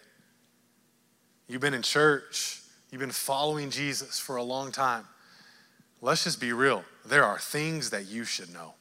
You've 1.48 1.62
been 1.62 1.74
in 1.74 1.82
church. 1.82 2.62
You've 2.92 3.02
been 3.02 3.12
following 3.12 3.70
Jesus 3.70 4.20
for 4.20 4.36
a 4.36 4.44
long 4.44 4.72
time 4.72 5.06
let's 6.02 6.24
just 6.24 6.40
be 6.40 6.52
real. 6.52 6.84
There 7.06 7.24
are 7.24 7.40
things 7.40 7.92
that 7.92 8.08
you 8.08 8.26
should 8.26 8.54
know. 8.54 8.74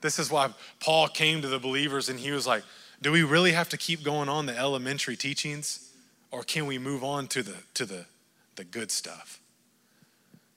This 0.00 0.18
is 0.18 0.30
why 0.30 0.50
Paul 0.80 1.08
came 1.08 1.42
to 1.42 1.48
the 1.48 1.58
believers 1.58 2.08
and 2.08 2.18
he 2.18 2.30
was 2.30 2.46
like, 2.46 2.64
Do 3.02 3.12
we 3.12 3.22
really 3.22 3.52
have 3.52 3.68
to 3.70 3.76
keep 3.76 4.02
going 4.02 4.28
on 4.28 4.46
the 4.46 4.56
elementary 4.56 5.16
teachings? 5.16 5.85
Or 6.36 6.42
can 6.42 6.66
we 6.66 6.78
move 6.78 7.02
on 7.02 7.28
to 7.28 7.42
the, 7.42 7.54
to 7.72 7.86
the, 7.86 8.04
the 8.56 8.64
good 8.64 8.90
stuff? 8.90 9.40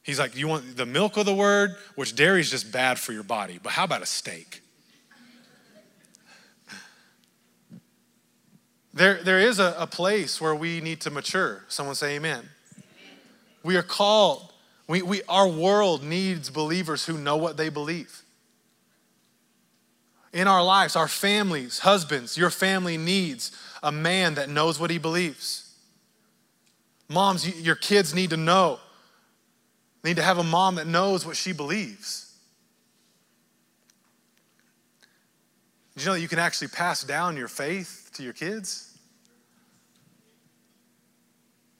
He's 0.03 0.19
like, 0.19 0.35
You 0.35 0.49
want 0.49 0.75
the 0.75 0.85
milk 0.85 1.15
of 1.15 1.25
the 1.25 1.33
word, 1.33 1.77
which 1.95 2.15
dairy 2.15 2.41
is 2.41 2.51
just 2.51 2.69
bad 2.69 2.99
for 2.99 3.13
your 3.13 3.23
body, 3.23 3.61
but 3.63 3.71
how 3.71 3.85
about 3.85 4.01
a 4.01 4.05
steak? 4.05 4.61
There, 8.93 9.23
there 9.23 9.39
is 9.39 9.59
a, 9.59 9.73
a 9.79 9.87
place 9.87 10.41
where 10.41 10.53
we 10.53 10.81
need 10.81 10.99
to 11.01 11.11
mature. 11.11 11.63
Someone 11.69 11.95
say 11.95 12.17
amen. 12.17 12.49
We 13.63 13.77
are 13.77 13.83
called 13.83 14.51
we, 14.85 15.01
we, 15.01 15.21
our 15.29 15.47
world 15.47 16.03
needs 16.03 16.49
believers 16.49 17.05
who 17.05 17.17
know 17.17 17.37
what 17.37 17.55
they 17.55 17.69
believe. 17.69 18.23
In 20.33 20.47
our 20.47 20.63
lives, 20.63 20.97
our 20.97 21.07
families, 21.07 21.79
husbands, 21.79 22.35
your 22.37 22.49
family 22.49 22.97
needs 22.97 23.51
a 23.81 23.93
man 23.93 24.33
that 24.33 24.49
knows 24.49 24.77
what 24.77 24.89
he 24.89 24.97
believes. 24.97 25.68
Moms, 27.09 27.59
your 27.59 27.75
kids 27.75 28.13
need 28.13 28.29
to 28.29 28.37
know. 28.37 28.79
Need 30.03 30.17
to 30.17 30.23
have 30.23 30.37
a 30.37 30.43
mom 30.43 30.75
that 30.75 30.87
knows 30.87 31.25
what 31.25 31.35
she 31.35 31.51
believes. 31.51 32.33
Did 35.95 36.03
you 36.03 36.07
know 36.07 36.13
that 36.13 36.21
you 36.21 36.29
can 36.29 36.39
actually 36.39 36.69
pass 36.69 37.03
down 37.03 37.35
your 37.35 37.49
faith 37.49 38.11
to 38.13 38.23
your 38.23 38.31
kids? 38.31 38.97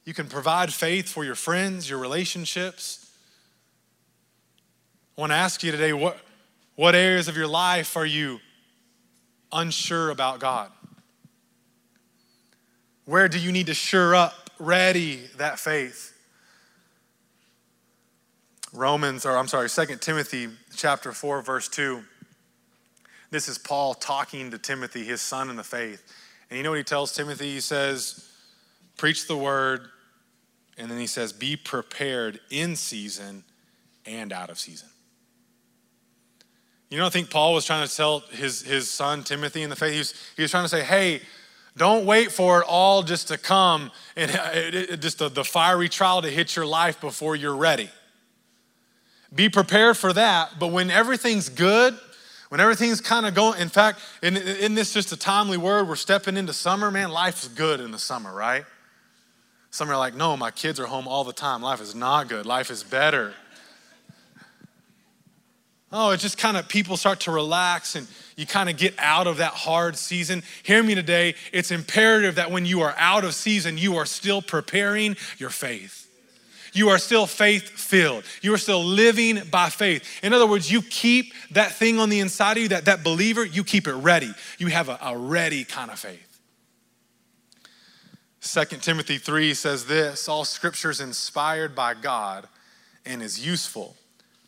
You 0.04 0.12
can 0.12 0.26
provide 0.26 0.72
faith 0.72 1.08
for 1.08 1.24
your 1.24 1.36
friends, 1.36 1.88
your 1.88 1.98
relationships. 1.98 3.10
I 5.16 5.20
want 5.20 5.30
to 5.30 5.36
ask 5.36 5.62
you 5.62 5.70
today 5.70 5.92
what, 5.92 6.18
what 6.74 6.94
areas 6.94 7.28
of 7.28 7.36
your 7.36 7.46
life 7.46 7.96
are 7.96 8.04
you 8.04 8.40
unsure 9.52 10.10
about 10.10 10.40
God? 10.40 10.70
Where 13.04 13.28
do 13.28 13.38
you 13.38 13.52
need 13.52 13.66
to 13.66 13.74
sure 13.74 14.14
up, 14.14 14.49
ready 14.60 15.20
that 15.38 15.58
faith? 15.58 16.16
Romans, 18.72 19.26
or 19.26 19.36
I'm 19.36 19.48
sorry, 19.48 19.68
2 19.68 19.96
Timothy 19.96 20.48
chapter 20.76 21.12
4, 21.12 21.42
verse 21.42 21.68
2. 21.68 22.02
This 23.30 23.48
is 23.48 23.58
Paul 23.58 23.94
talking 23.94 24.50
to 24.50 24.58
Timothy, 24.58 25.04
his 25.04 25.20
son 25.20 25.50
in 25.50 25.56
the 25.56 25.64
faith. 25.64 26.02
And 26.48 26.56
you 26.56 26.62
know 26.62 26.70
what 26.70 26.78
he 26.78 26.84
tells 26.84 27.12
Timothy? 27.12 27.52
He 27.52 27.60
says, 27.60 28.28
preach 28.96 29.26
the 29.26 29.36
word, 29.36 29.88
and 30.76 30.90
then 30.90 30.98
he 30.98 31.06
says, 31.06 31.32
be 31.32 31.56
prepared 31.56 32.40
in 32.50 32.76
season 32.76 33.44
and 34.06 34.32
out 34.32 34.50
of 34.50 34.58
season. 34.58 34.88
You 36.90 36.98
know, 36.98 37.06
I 37.06 37.10
think 37.10 37.30
Paul 37.30 37.54
was 37.54 37.64
trying 37.64 37.86
to 37.86 37.96
tell 37.96 38.20
his, 38.30 38.62
his 38.62 38.90
son 38.90 39.22
Timothy 39.22 39.62
in 39.62 39.70
the 39.70 39.76
faith. 39.76 39.92
He 39.92 39.98
was, 39.98 40.14
he 40.36 40.42
was 40.42 40.50
trying 40.50 40.64
to 40.64 40.68
say, 40.68 40.82
hey, 40.82 41.22
don't 41.80 42.04
wait 42.04 42.30
for 42.30 42.60
it 42.60 42.66
all 42.68 43.02
just 43.02 43.28
to 43.28 43.38
come 43.38 43.90
and 44.14 44.30
it, 44.52 44.74
it, 44.74 45.00
just 45.00 45.18
the, 45.18 45.30
the 45.30 45.42
fiery 45.42 45.88
trial 45.88 46.20
to 46.20 46.28
hit 46.28 46.54
your 46.54 46.66
life 46.66 47.00
before 47.00 47.34
you're 47.34 47.56
ready. 47.56 47.88
Be 49.34 49.48
prepared 49.48 49.96
for 49.96 50.12
that, 50.12 50.58
but 50.58 50.72
when 50.72 50.90
everything's 50.90 51.48
good, 51.48 51.98
when 52.50 52.60
everything's 52.60 53.00
kind 53.00 53.24
of 53.24 53.34
going, 53.34 53.58
in 53.58 53.70
fact, 53.70 54.00
in, 54.22 54.36
in 54.36 54.74
this 54.74 54.92
just 54.92 55.10
a 55.12 55.16
timely 55.16 55.56
word, 55.56 55.88
we're 55.88 55.96
stepping 55.96 56.36
into 56.36 56.52
summer, 56.52 56.90
man, 56.90 57.10
life 57.12 57.42
is 57.44 57.48
good 57.48 57.80
in 57.80 57.92
the 57.92 57.98
summer, 57.98 58.34
right? 58.34 58.64
Some 59.70 59.88
are 59.88 59.96
like, 59.96 60.14
no, 60.14 60.36
my 60.36 60.50
kids 60.50 60.78
are 60.80 60.86
home 60.86 61.08
all 61.08 61.24
the 61.24 61.32
time. 61.32 61.62
Life 61.62 61.80
is 61.80 61.94
not 61.94 62.28
good. 62.28 62.44
Life 62.44 62.70
is 62.70 62.82
better. 62.82 63.32
Oh, 65.92 66.10
it's 66.10 66.22
just 66.22 66.38
kind 66.38 66.56
of 66.56 66.68
people 66.68 66.96
start 66.96 67.20
to 67.20 67.32
relax 67.32 67.96
and 67.96 68.06
you 68.36 68.46
kind 68.46 68.68
of 68.68 68.76
get 68.76 68.94
out 68.98 69.26
of 69.26 69.38
that 69.38 69.52
hard 69.52 69.96
season. 69.96 70.42
Hear 70.62 70.82
me 70.82 70.94
today. 70.94 71.34
It's 71.52 71.72
imperative 71.72 72.36
that 72.36 72.50
when 72.50 72.64
you 72.64 72.80
are 72.82 72.94
out 72.96 73.24
of 73.24 73.34
season, 73.34 73.76
you 73.76 73.96
are 73.96 74.06
still 74.06 74.40
preparing 74.40 75.16
your 75.38 75.50
faith. 75.50 76.06
You 76.72 76.90
are 76.90 76.98
still 76.98 77.26
faith 77.26 77.68
filled. 77.68 78.22
You 78.40 78.54
are 78.54 78.58
still 78.58 78.84
living 78.84 79.40
by 79.50 79.68
faith. 79.68 80.04
In 80.22 80.32
other 80.32 80.46
words, 80.46 80.70
you 80.70 80.80
keep 80.80 81.32
that 81.50 81.72
thing 81.72 81.98
on 81.98 82.08
the 82.08 82.20
inside 82.20 82.52
of 82.52 82.62
you, 82.62 82.68
that, 82.68 82.84
that 82.84 83.02
believer, 83.02 83.44
you 83.44 83.64
keep 83.64 83.88
it 83.88 83.94
ready. 83.94 84.32
You 84.58 84.68
have 84.68 84.88
a, 84.88 84.98
a 85.02 85.18
ready 85.18 85.64
kind 85.64 85.90
of 85.90 85.98
faith. 85.98 86.26
2 88.42 88.76
Timothy 88.78 89.18
3 89.18 89.52
says 89.54 89.86
this 89.86 90.28
All 90.28 90.44
scripture 90.44 90.90
is 90.90 91.00
inspired 91.00 91.74
by 91.74 91.94
God 91.94 92.46
and 93.04 93.20
is 93.20 93.44
useful 93.44 93.96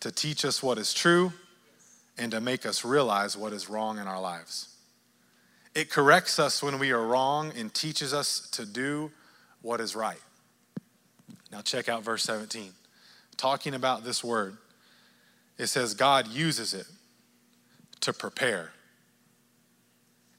to 0.03 0.11
teach 0.11 0.45
us 0.45 0.65
what 0.65 0.79
is 0.79 0.93
true 0.93 1.33
and 2.19 2.33
to 2.33 2.41
make 2.41 2.67
us 2.67 2.85
realize 2.85 3.37
what 3.37 3.53
is 3.53 3.71
wrong 3.71 3.99
in 3.99 4.09
our 4.09 4.21
lives. 4.21 4.75
It 5.77 5.91
corrects 5.91 6.41
us 6.41 6.61
when 6.61 6.81
we 6.81 6.91
are 6.91 7.07
wrong 7.07 7.53
and 7.57 7.73
teaches 7.73 8.13
us 8.13 8.49
to 8.51 8.67
do 8.67 9.13
what 9.63 9.81
is 9.81 9.95
right. 9.95 10.21
Now, 11.53 11.61
check 11.61 11.89
out 11.89 12.03
verse 12.03 12.25
17. 12.25 12.73
Talking 13.37 13.75
about 13.75 14.03
this 14.03 14.25
word, 14.25 14.57
it 15.57 15.69
says 15.69 15.95
God 15.95 16.27
uses 16.27 16.75
it 16.75 16.87
to 18.01 18.13
prepare 18.13 18.73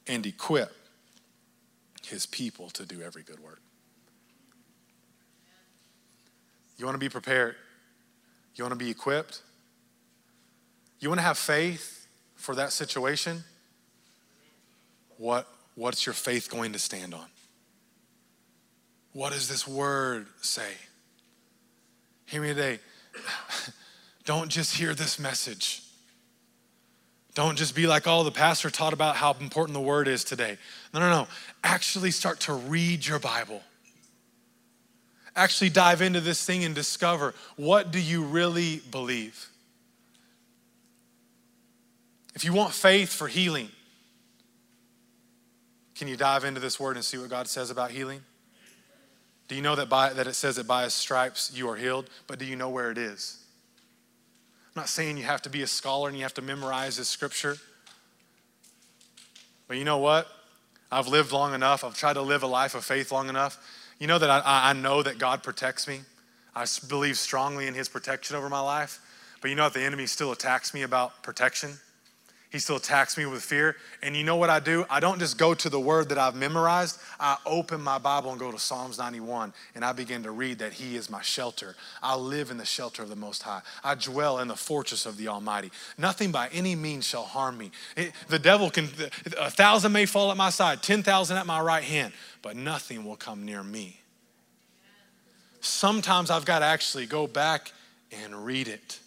and 0.07 0.25
equip 0.25 0.73
his 2.05 2.25
people 2.25 2.69
to 2.71 2.85
do 2.85 3.01
every 3.01 3.23
good 3.23 3.39
work. 3.39 3.61
You 6.77 6.83
want 6.83 6.95
to 6.95 6.99
be 6.99 7.07
prepared? 7.07 7.55
You 8.55 8.65
want 8.65 8.73
to 8.73 8.85
be 8.85 8.91
equipped? 8.91 9.41
You 11.03 11.09
want 11.09 11.19
to 11.19 11.25
have 11.25 11.37
faith 11.37 12.07
for 12.35 12.55
that 12.55 12.71
situation? 12.71 13.43
What, 15.17 15.49
what's 15.75 16.05
your 16.05 16.13
faith 16.13 16.49
going 16.49 16.71
to 16.71 16.79
stand 16.79 17.13
on? 17.13 17.25
What 19.11 19.33
does 19.33 19.49
this 19.49 19.67
word 19.67 20.27
say? 20.39 20.71
Hear 22.25 22.41
me 22.41 22.47
today. 22.47 22.79
Don't 24.25 24.49
just 24.49 24.77
hear 24.77 24.93
this 24.93 25.19
message. 25.19 25.83
Don't 27.35 27.57
just 27.57 27.75
be 27.75 27.85
like, 27.85 28.07
oh, 28.07 28.23
the 28.23 28.31
pastor 28.31 28.69
taught 28.69 28.93
about 28.93 29.17
how 29.17 29.35
important 29.41 29.73
the 29.73 29.81
word 29.81 30.07
is 30.07 30.23
today. 30.23 30.57
No, 30.93 31.01
no, 31.01 31.09
no. 31.09 31.27
Actually 31.65 32.11
start 32.11 32.39
to 32.41 32.53
read 32.53 33.05
your 33.05 33.19
Bible. 33.19 33.61
Actually 35.35 35.69
dive 35.69 36.01
into 36.01 36.21
this 36.21 36.45
thing 36.45 36.63
and 36.63 36.73
discover 36.73 37.33
what 37.57 37.91
do 37.91 37.99
you 37.99 38.23
really 38.23 38.81
believe? 38.89 39.49
If 42.33 42.43
you 42.43 42.53
want 42.53 42.73
faith 42.73 43.11
for 43.11 43.27
healing, 43.27 43.69
can 45.95 46.07
you 46.07 46.17
dive 46.17 46.43
into 46.43 46.59
this 46.59 46.79
word 46.79 46.95
and 46.95 47.05
see 47.05 47.17
what 47.17 47.29
God 47.29 47.47
says 47.47 47.69
about 47.69 47.91
healing? 47.91 48.21
Do 49.47 49.55
you 49.55 49.61
know 49.61 49.75
that, 49.75 49.89
by, 49.89 50.13
that 50.13 50.25
it 50.25 50.33
says 50.33 50.55
that 50.55 50.67
by 50.67 50.83
his 50.83 50.93
stripes 50.93 51.51
you 51.53 51.69
are 51.69 51.75
healed? 51.75 52.09
But 52.27 52.39
do 52.39 52.45
you 52.45 52.55
know 52.55 52.69
where 52.69 52.89
it 52.89 52.97
is? 52.97 53.43
I'm 54.75 54.81
not 54.81 54.89
saying 54.89 55.17
you 55.17 55.23
have 55.23 55.43
to 55.43 55.49
be 55.49 55.61
a 55.61 55.67
scholar 55.67 56.09
and 56.09 56.17
you 56.17 56.23
have 56.23 56.33
to 56.35 56.41
memorize 56.41 56.97
this 56.97 57.07
scripture. 57.07 57.57
But 59.67 59.77
you 59.77 59.83
know 59.83 59.99
what? 59.99 60.27
I've 60.91 61.07
lived 61.07 61.31
long 61.31 61.53
enough. 61.53 61.83
I've 61.83 61.95
tried 61.95 62.13
to 62.13 62.21
live 62.21 62.43
a 62.43 62.47
life 62.47 62.73
of 62.73 62.83
faith 62.83 63.11
long 63.11 63.29
enough. 63.29 63.57
You 63.99 64.07
know 64.07 64.17
that 64.17 64.29
I, 64.29 64.41
I 64.45 64.73
know 64.73 65.03
that 65.03 65.19
God 65.19 65.43
protects 65.43 65.87
me. 65.87 66.01
I 66.55 66.65
believe 66.87 67.17
strongly 67.17 67.67
in 67.67 67.73
his 67.73 67.89
protection 67.89 68.35
over 68.35 68.49
my 68.49 68.59
life. 68.59 68.99
But 69.41 69.49
you 69.49 69.55
know 69.55 69.63
what? 69.63 69.73
The 69.73 69.81
enemy 69.81 70.05
still 70.05 70.31
attacks 70.31 70.73
me 70.73 70.83
about 70.83 71.23
protection. 71.23 71.73
He 72.53 72.59
still 72.59 72.75
attacks 72.75 73.17
me 73.17 73.25
with 73.25 73.41
fear. 73.41 73.77
And 74.03 74.15
you 74.15 74.23
know 74.23 74.35
what 74.35 74.51
I 74.51 74.59
do? 74.59 74.85
I 74.87 74.99
don't 74.99 75.17
just 75.17 75.39
go 75.39 75.55
to 75.55 75.69
the 75.69 75.79
word 75.79 76.09
that 76.09 76.19
I've 76.19 76.35
memorized. 76.35 76.99
I 77.19 77.37
open 77.47 77.81
my 77.81 77.97
Bible 77.97 78.29
and 78.29 78.39
go 78.39 78.51
to 78.51 78.59
Psalms 78.59 78.99
91 78.99 79.51
and 79.73 79.83
I 79.83 79.91
begin 79.91 80.21
to 80.21 80.29
read 80.29 80.59
that 80.59 80.73
He 80.73 80.95
is 80.95 81.09
my 81.09 81.23
shelter. 81.23 81.75
I 82.03 82.15
live 82.15 82.51
in 82.51 82.57
the 82.59 82.65
shelter 82.65 83.01
of 83.01 83.09
the 83.09 83.15
Most 83.15 83.41
High. 83.41 83.63
I 83.83 83.95
dwell 83.95 84.37
in 84.37 84.49
the 84.49 84.55
fortress 84.55 85.07
of 85.07 85.17
the 85.17 85.29
Almighty. 85.29 85.71
Nothing 85.97 86.31
by 86.31 86.47
any 86.49 86.75
means 86.75 87.07
shall 87.07 87.23
harm 87.23 87.57
me. 87.57 87.71
It, 87.97 88.13
the 88.27 88.37
devil 88.37 88.69
can, 88.69 88.87
a 89.39 89.49
thousand 89.49 89.91
may 89.91 90.05
fall 90.05 90.29
at 90.29 90.37
my 90.37 90.51
side, 90.51 90.83
10,000 90.83 91.35
at 91.35 91.47
my 91.47 91.59
right 91.59 91.83
hand, 91.83 92.13
but 92.43 92.55
nothing 92.55 93.03
will 93.03 93.15
come 93.15 93.45
near 93.45 93.63
me. 93.63 93.99
Sometimes 95.59 96.29
I've 96.29 96.45
got 96.45 96.59
to 96.59 96.65
actually 96.65 97.07
go 97.07 97.25
back 97.25 97.71
and 98.11 98.45
read 98.45 98.67
it. 98.67 98.99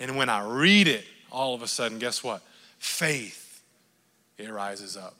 And 0.00 0.16
when 0.16 0.28
I 0.28 0.44
read 0.44 0.88
it, 0.88 1.04
all 1.34 1.52
of 1.54 1.62
a 1.62 1.68
sudden, 1.68 1.98
guess 1.98 2.22
what? 2.22 2.42
Faith, 2.78 3.60
it 4.38 4.50
rises 4.50 4.96
up. 4.96 5.16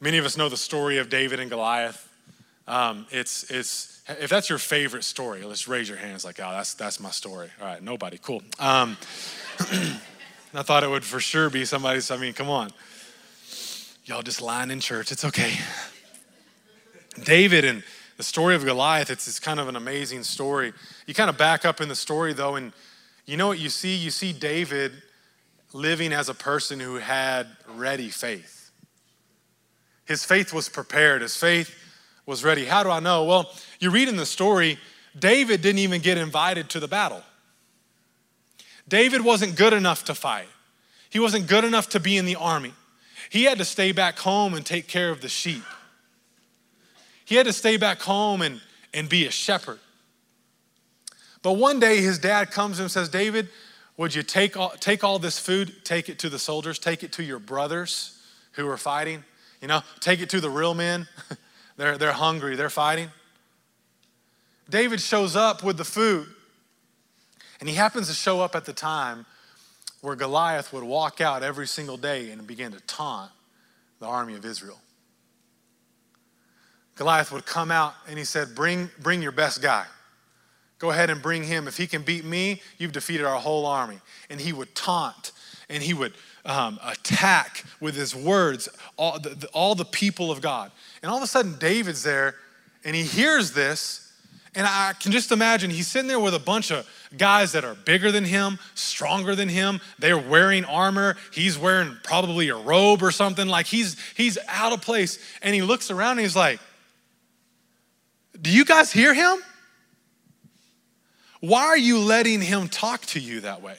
Many 0.00 0.18
of 0.18 0.24
us 0.24 0.36
know 0.36 0.48
the 0.48 0.56
story 0.56 0.98
of 0.98 1.10
David 1.10 1.40
and 1.40 1.50
Goliath. 1.50 2.08
Um, 2.68 3.06
it's, 3.10 3.50
it's, 3.50 4.00
if 4.08 4.30
that's 4.30 4.48
your 4.48 4.58
favorite 4.58 5.02
story, 5.02 5.42
let's 5.42 5.66
raise 5.66 5.88
your 5.88 5.98
hands 5.98 6.24
like, 6.24 6.38
oh, 6.40 6.50
that's, 6.50 6.74
that's 6.74 7.00
my 7.00 7.10
story. 7.10 7.48
All 7.60 7.66
right, 7.66 7.82
nobody, 7.82 8.18
cool. 8.22 8.42
Um, 8.58 8.96
I 10.54 10.62
thought 10.62 10.84
it 10.84 10.88
would 10.88 11.04
for 11.04 11.20
sure 11.20 11.50
be 11.50 11.64
somebody's, 11.64 12.10
I 12.10 12.16
mean, 12.16 12.32
come 12.32 12.48
on. 12.48 12.70
Y'all 14.04 14.22
just 14.22 14.40
lying 14.40 14.70
in 14.70 14.80
church, 14.80 15.10
it's 15.10 15.24
okay. 15.24 15.52
David 17.24 17.64
and 17.64 17.82
the 18.18 18.22
story 18.22 18.54
of 18.54 18.64
Goliath, 18.64 19.10
it's, 19.10 19.26
it's 19.26 19.40
kind 19.40 19.58
of 19.58 19.68
an 19.68 19.76
amazing 19.76 20.22
story. 20.22 20.72
You 21.06 21.14
kind 21.14 21.28
of 21.28 21.36
back 21.36 21.64
up 21.64 21.80
in 21.80 21.88
the 21.88 21.96
story 21.96 22.32
though, 22.32 22.54
and 22.54 22.72
you 23.26 23.36
know 23.36 23.46
what 23.46 23.58
you 23.58 23.68
see? 23.68 23.94
You 23.94 24.10
see 24.10 24.32
David 24.32 24.92
living 25.72 26.12
as 26.12 26.28
a 26.28 26.34
person 26.34 26.78
who 26.78 26.96
had 26.96 27.46
ready 27.74 28.08
faith. 28.08 28.70
His 30.04 30.24
faith 30.24 30.52
was 30.52 30.68
prepared, 30.68 31.22
his 31.22 31.36
faith 31.36 31.74
was 32.26 32.44
ready. 32.44 32.64
How 32.64 32.82
do 32.82 32.90
I 32.90 33.00
know? 33.00 33.24
Well, 33.24 33.50
you 33.80 33.90
read 33.90 34.08
in 34.08 34.16
the 34.16 34.26
story, 34.26 34.78
David 35.18 35.62
didn't 35.62 35.78
even 35.78 36.00
get 36.00 36.18
invited 36.18 36.68
to 36.70 36.80
the 36.80 36.88
battle. 36.88 37.22
David 38.88 39.24
wasn't 39.24 39.56
good 39.56 39.72
enough 39.72 40.04
to 40.04 40.14
fight, 40.14 40.48
he 41.10 41.18
wasn't 41.18 41.46
good 41.46 41.64
enough 41.64 41.88
to 41.90 42.00
be 42.00 42.16
in 42.16 42.26
the 42.26 42.36
army. 42.36 42.72
He 43.30 43.44
had 43.44 43.58
to 43.58 43.64
stay 43.64 43.92
back 43.92 44.18
home 44.18 44.54
and 44.54 44.64
take 44.64 44.86
care 44.86 45.10
of 45.10 45.20
the 45.20 45.28
sheep. 45.28 45.64
He 47.24 47.36
had 47.36 47.46
to 47.46 47.52
stay 47.52 47.78
back 47.78 48.00
home 48.00 48.42
and, 48.42 48.60
and 48.92 49.08
be 49.08 49.26
a 49.26 49.30
shepherd. 49.30 49.78
But 51.44 51.52
one 51.52 51.78
day 51.78 52.00
his 52.00 52.18
dad 52.18 52.50
comes 52.50 52.80
and 52.80 52.90
says, 52.90 53.10
David, 53.10 53.50
would 53.98 54.14
you 54.14 54.22
take 54.22 54.56
all, 54.56 54.70
take 54.70 55.04
all 55.04 55.18
this 55.18 55.38
food, 55.38 55.84
take 55.84 56.08
it 56.08 56.18
to 56.20 56.30
the 56.30 56.38
soldiers, 56.38 56.78
take 56.78 57.02
it 57.02 57.12
to 57.12 57.22
your 57.22 57.38
brothers 57.38 58.18
who 58.52 58.66
are 58.66 58.78
fighting? 58.78 59.22
You 59.60 59.68
know, 59.68 59.82
take 60.00 60.22
it 60.22 60.30
to 60.30 60.40
the 60.40 60.48
real 60.48 60.72
men. 60.72 61.06
they're, 61.76 61.98
they're 61.98 62.12
hungry, 62.12 62.56
they're 62.56 62.70
fighting. 62.70 63.10
David 64.70 65.02
shows 65.02 65.36
up 65.36 65.62
with 65.62 65.76
the 65.76 65.84
food. 65.84 66.26
And 67.60 67.68
he 67.68 67.74
happens 67.74 68.08
to 68.08 68.14
show 68.14 68.40
up 68.40 68.56
at 68.56 68.64
the 68.64 68.72
time 68.72 69.26
where 70.00 70.16
Goliath 70.16 70.72
would 70.72 70.82
walk 70.82 71.20
out 71.20 71.42
every 71.42 71.66
single 71.66 71.98
day 71.98 72.30
and 72.30 72.46
begin 72.46 72.72
to 72.72 72.80
taunt 72.80 73.30
the 74.00 74.06
army 74.06 74.34
of 74.34 74.46
Israel. 74.46 74.80
Goliath 76.94 77.30
would 77.32 77.44
come 77.44 77.70
out 77.70 77.92
and 78.08 78.18
he 78.18 78.24
said, 78.24 78.54
Bring, 78.54 78.88
bring 78.98 79.20
your 79.20 79.32
best 79.32 79.60
guy. 79.60 79.84
Go 80.78 80.90
ahead 80.90 81.10
and 81.10 81.22
bring 81.22 81.44
him. 81.44 81.68
If 81.68 81.76
he 81.76 81.86
can 81.86 82.02
beat 82.02 82.24
me, 82.24 82.60
you've 82.78 82.92
defeated 82.92 83.24
our 83.24 83.40
whole 83.40 83.66
army. 83.66 84.00
And 84.28 84.40
he 84.40 84.52
would 84.52 84.74
taunt 84.74 85.32
and 85.68 85.82
he 85.82 85.94
would 85.94 86.12
um, 86.44 86.78
attack 86.84 87.64
with 87.80 87.94
his 87.94 88.14
words 88.14 88.68
all 88.96 89.18
the, 89.18 89.30
the, 89.30 89.46
all 89.48 89.74
the 89.74 89.84
people 89.84 90.30
of 90.30 90.40
God. 90.40 90.70
And 91.02 91.10
all 91.10 91.16
of 91.16 91.22
a 91.22 91.26
sudden, 91.26 91.56
David's 91.58 92.02
there 92.02 92.34
and 92.84 92.94
he 92.94 93.02
hears 93.02 93.52
this. 93.52 94.00
And 94.56 94.66
I 94.66 94.92
can 95.00 95.10
just 95.10 95.32
imagine 95.32 95.70
he's 95.70 95.88
sitting 95.88 96.06
there 96.06 96.20
with 96.20 96.34
a 96.34 96.38
bunch 96.38 96.70
of 96.70 96.88
guys 97.16 97.52
that 97.52 97.64
are 97.64 97.74
bigger 97.74 98.12
than 98.12 98.24
him, 98.24 98.58
stronger 98.76 99.34
than 99.34 99.48
him. 99.48 99.80
They're 99.98 100.18
wearing 100.18 100.64
armor. 100.64 101.16
He's 101.32 101.58
wearing 101.58 101.96
probably 102.04 102.50
a 102.50 102.56
robe 102.56 103.02
or 103.02 103.10
something. 103.10 103.48
Like 103.48 103.66
he's 103.66 103.96
he's 104.16 104.38
out 104.48 104.72
of 104.72 104.80
place. 104.80 105.18
And 105.42 105.54
he 105.54 105.62
looks 105.62 105.90
around 105.90 106.12
and 106.12 106.20
he's 106.20 106.36
like, 106.36 106.60
Do 108.40 108.50
you 108.50 108.64
guys 108.64 108.92
hear 108.92 109.12
him? 109.12 109.38
Why 111.46 111.66
are 111.66 111.76
you 111.76 111.98
letting 111.98 112.40
him 112.40 112.68
talk 112.68 113.02
to 113.06 113.20
you 113.20 113.40
that 113.40 113.60
way? 113.60 113.76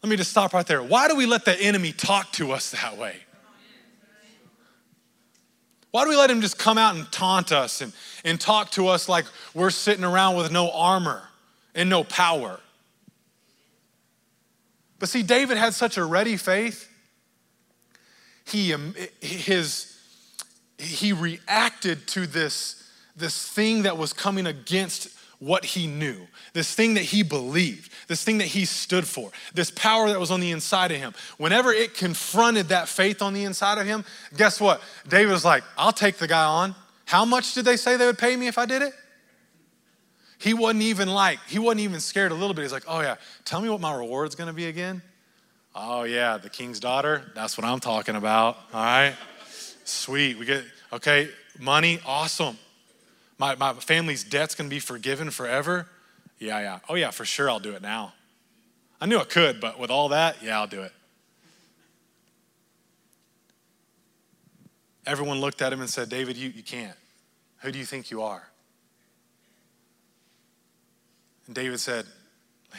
Let 0.00 0.08
me 0.08 0.14
just 0.14 0.30
stop 0.30 0.52
right 0.54 0.64
there. 0.64 0.80
Why 0.80 1.08
do 1.08 1.16
we 1.16 1.26
let 1.26 1.44
the 1.44 1.60
enemy 1.60 1.90
talk 1.90 2.30
to 2.32 2.52
us 2.52 2.70
that 2.70 2.96
way? 2.96 3.16
Why 5.90 6.04
do 6.04 6.10
we 6.10 6.16
let 6.16 6.30
him 6.30 6.42
just 6.42 6.60
come 6.60 6.78
out 6.78 6.94
and 6.94 7.10
taunt 7.10 7.50
us 7.50 7.80
and, 7.80 7.92
and 8.24 8.40
talk 8.40 8.70
to 8.72 8.86
us 8.86 9.08
like 9.08 9.24
we're 9.52 9.70
sitting 9.70 10.04
around 10.04 10.36
with 10.36 10.52
no 10.52 10.70
armor 10.70 11.24
and 11.74 11.90
no 11.90 12.04
power? 12.04 12.60
But 15.00 15.08
see, 15.08 15.24
David 15.24 15.56
had 15.56 15.74
such 15.74 15.96
a 15.96 16.04
ready 16.04 16.36
faith. 16.36 16.88
He, 18.46 18.72
um, 18.72 18.94
his, 19.20 19.98
he 20.78 21.12
reacted 21.12 22.06
to 22.08 22.28
this, 22.28 22.88
this 23.16 23.48
thing 23.48 23.82
that 23.82 23.98
was 23.98 24.12
coming 24.12 24.46
against 24.46 25.08
what 25.42 25.64
he 25.64 25.88
knew, 25.88 26.28
this 26.52 26.72
thing 26.72 26.94
that 26.94 27.02
he 27.02 27.24
believed, 27.24 27.92
this 28.06 28.22
thing 28.22 28.38
that 28.38 28.46
he 28.46 28.64
stood 28.64 29.04
for, 29.04 29.32
this 29.54 29.72
power 29.72 30.08
that 30.08 30.20
was 30.20 30.30
on 30.30 30.38
the 30.38 30.52
inside 30.52 30.92
of 30.92 30.98
him. 30.98 31.12
Whenever 31.36 31.72
it 31.72 31.94
confronted 31.94 32.68
that 32.68 32.88
faith 32.88 33.20
on 33.20 33.34
the 33.34 33.42
inside 33.42 33.78
of 33.78 33.84
him, 33.84 34.04
guess 34.36 34.60
what? 34.60 34.80
David 35.08 35.32
was 35.32 35.44
like, 35.44 35.64
I'll 35.76 35.92
take 35.92 36.18
the 36.18 36.28
guy 36.28 36.44
on. 36.44 36.76
How 37.06 37.24
much 37.24 37.54
did 37.54 37.64
they 37.64 37.76
say 37.76 37.96
they 37.96 38.06
would 38.06 38.18
pay 38.18 38.36
me 38.36 38.46
if 38.46 38.56
I 38.56 38.66
did 38.66 38.82
it? 38.82 38.92
He 40.38 40.54
wasn't 40.54 40.82
even 40.82 41.08
like, 41.08 41.40
he 41.48 41.58
wasn't 41.58 41.80
even 41.80 41.98
scared 41.98 42.30
a 42.30 42.36
little 42.36 42.54
bit. 42.54 42.62
He's 42.62 42.72
like, 42.72 42.84
oh 42.86 43.00
yeah, 43.00 43.16
tell 43.44 43.60
me 43.60 43.68
what 43.68 43.80
my 43.80 43.96
reward's 43.96 44.36
gonna 44.36 44.52
be 44.52 44.66
again. 44.66 45.02
Oh 45.74 46.04
yeah, 46.04 46.38
the 46.38 46.50
king's 46.50 46.78
daughter, 46.78 47.32
that's 47.34 47.58
what 47.58 47.64
I'm 47.64 47.80
talking 47.80 48.14
about. 48.14 48.58
All 48.72 48.80
right. 48.84 49.16
Sweet. 49.82 50.38
We 50.38 50.46
get, 50.46 50.62
okay, 50.92 51.30
money, 51.58 51.98
awesome. 52.06 52.56
My, 53.38 53.54
my 53.56 53.72
family's 53.74 54.24
debt's 54.24 54.54
gonna 54.54 54.68
be 54.68 54.78
forgiven 54.78 55.30
forever. 55.30 55.88
Yeah, 56.38 56.60
yeah. 56.60 56.78
Oh, 56.88 56.94
yeah, 56.94 57.10
for 57.10 57.24
sure 57.24 57.48
I'll 57.48 57.60
do 57.60 57.72
it 57.72 57.82
now. 57.82 58.14
I 59.00 59.06
knew 59.06 59.18
I 59.18 59.24
could, 59.24 59.60
but 59.60 59.78
with 59.78 59.90
all 59.90 60.10
that, 60.10 60.42
yeah, 60.42 60.58
I'll 60.58 60.66
do 60.66 60.82
it. 60.82 60.92
Everyone 65.06 65.40
looked 65.40 65.62
at 65.62 65.72
him 65.72 65.80
and 65.80 65.90
said, 65.90 66.08
David, 66.08 66.36
you, 66.36 66.50
you 66.50 66.62
can't. 66.62 66.96
Who 67.58 67.72
do 67.72 67.78
you 67.78 67.84
think 67.84 68.10
you 68.10 68.22
are? 68.22 68.48
And 71.46 71.54
David 71.54 71.80
said, 71.80 72.06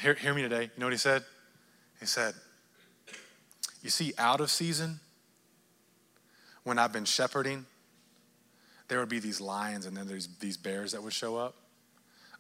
hear, 0.02 0.14
hear 0.14 0.34
me 0.34 0.42
today. 0.42 0.64
You 0.64 0.80
know 0.80 0.86
what 0.86 0.94
he 0.94 0.98
said? 0.98 1.24
He 2.00 2.06
said, 2.06 2.34
You 3.82 3.90
see, 3.90 4.14
out 4.18 4.40
of 4.42 4.50
season, 4.50 5.00
when 6.64 6.80
I've 6.80 6.94
been 6.94 7.06
shepherding, 7.06 7.66
there 8.94 9.00
would 9.00 9.10
be 9.10 9.18
these 9.18 9.42
lions 9.42 9.88
and 9.88 9.98
then 9.98 10.08
there's 10.08 10.30
these 10.40 10.56
bears 10.56 10.92
that 10.92 11.02
would 11.02 11.14
show 11.14 11.36
up. 11.36 11.56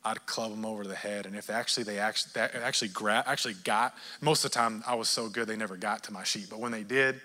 I'd 0.05 0.23
club 0.27 0.51
them 0.51 0.67
over 0.67 0.83
the 0.83 0.93
head, 0.93 1.25
and 1.25 1.35
if 1.35 1.49
actually 1.49 1.83
they 1.85 1.97
actually 1.97 2.39
actually 2.41 2.89
gra- 2.89 3.23
actually 3.25 3.55
got 3.63 3.95
most 4.21 4.45
of 4.45 4.51
the 4.51 4.55
time 4.55 4.83
I 4.85 4.93
was 4.93 5.09
so 5.09 5.29
good 5.29 5.47
they 5.47 5.55
never 5.55 5.77
got 5.77 6.03
to 6.03 6.13
my 6.13 6.23
sheep, 6.23 6.49
but 6.51 6.59
when 6.59 6.71
they 6.71 6.83
did, 6.83 7.19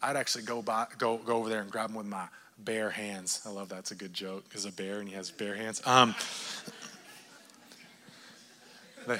I'd 0.00 0.14
actually 0.14 0.44
go 0.44 0.62
by, 0.62 0.86
go 0.96 1.16
go 1.16 1.38
over 1.38 1.48
there 1.48 1.60
and 1.60 1.72
grab 1.72 1.88
them 1.88 1.96
with 1.96 2.06
my 2.06 2.28
bare 2.56 2.90
hands. 2.90 3.40
I 3.44 3.48
love 3.50 3.68
that's 3.68 3.90
a 3.90 3.96
good 3.96 4.14
joke. 4.14 4.44
He's 4.52 4.64
a 4.64 4.70
bear 4.70 5.00
and 5.00 5.08
he 5.08 5.16
has 5.16 5.32
bare 5.32 5.56
hands. 5.56 5.82
Um, 5.84 6.14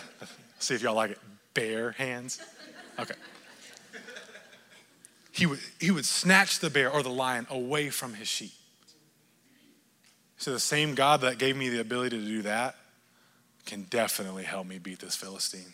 see 0.60 0.74
if 0.76 0.82
y'all 0.82 0.94
like 0.94 1.10
it. 1.10 1.18
Bare 1.54 1.90
hands. 1.92 2.40
Okay. 2.96 3.14
He 5.32 5.46
would 5.46 5.58
he 5.80 5.90
would 5.90 6.06
snatch 6.06 6.60
the 6.60 6.70
bear 6.70 6.92
or 6.92 7.02
the 7.02 7.10
lion 7.10 7.48
away 7.50 7.90
from 7.90 8.14
his 8.14 8.28
sheep. 8.28 8.52
So 10.42 10.50
the 10.50 10.58
same 10.58 10.96
God 10.96 11.20
that 11.20 11.38
gave 11.38 11.56
me 11.56 11.68
the 11.68 11.80
ability 11.80 12.18
to 12.18 12.26
do 12.26 12.42
that 12.42 12.74
can 13.64 13.82
definitely 13.82 14.42
help 14.42 14.66
me 14.66 14.78
beat 14.78 14.98
this 14.98 15.14
Philistine. 15.14 15.72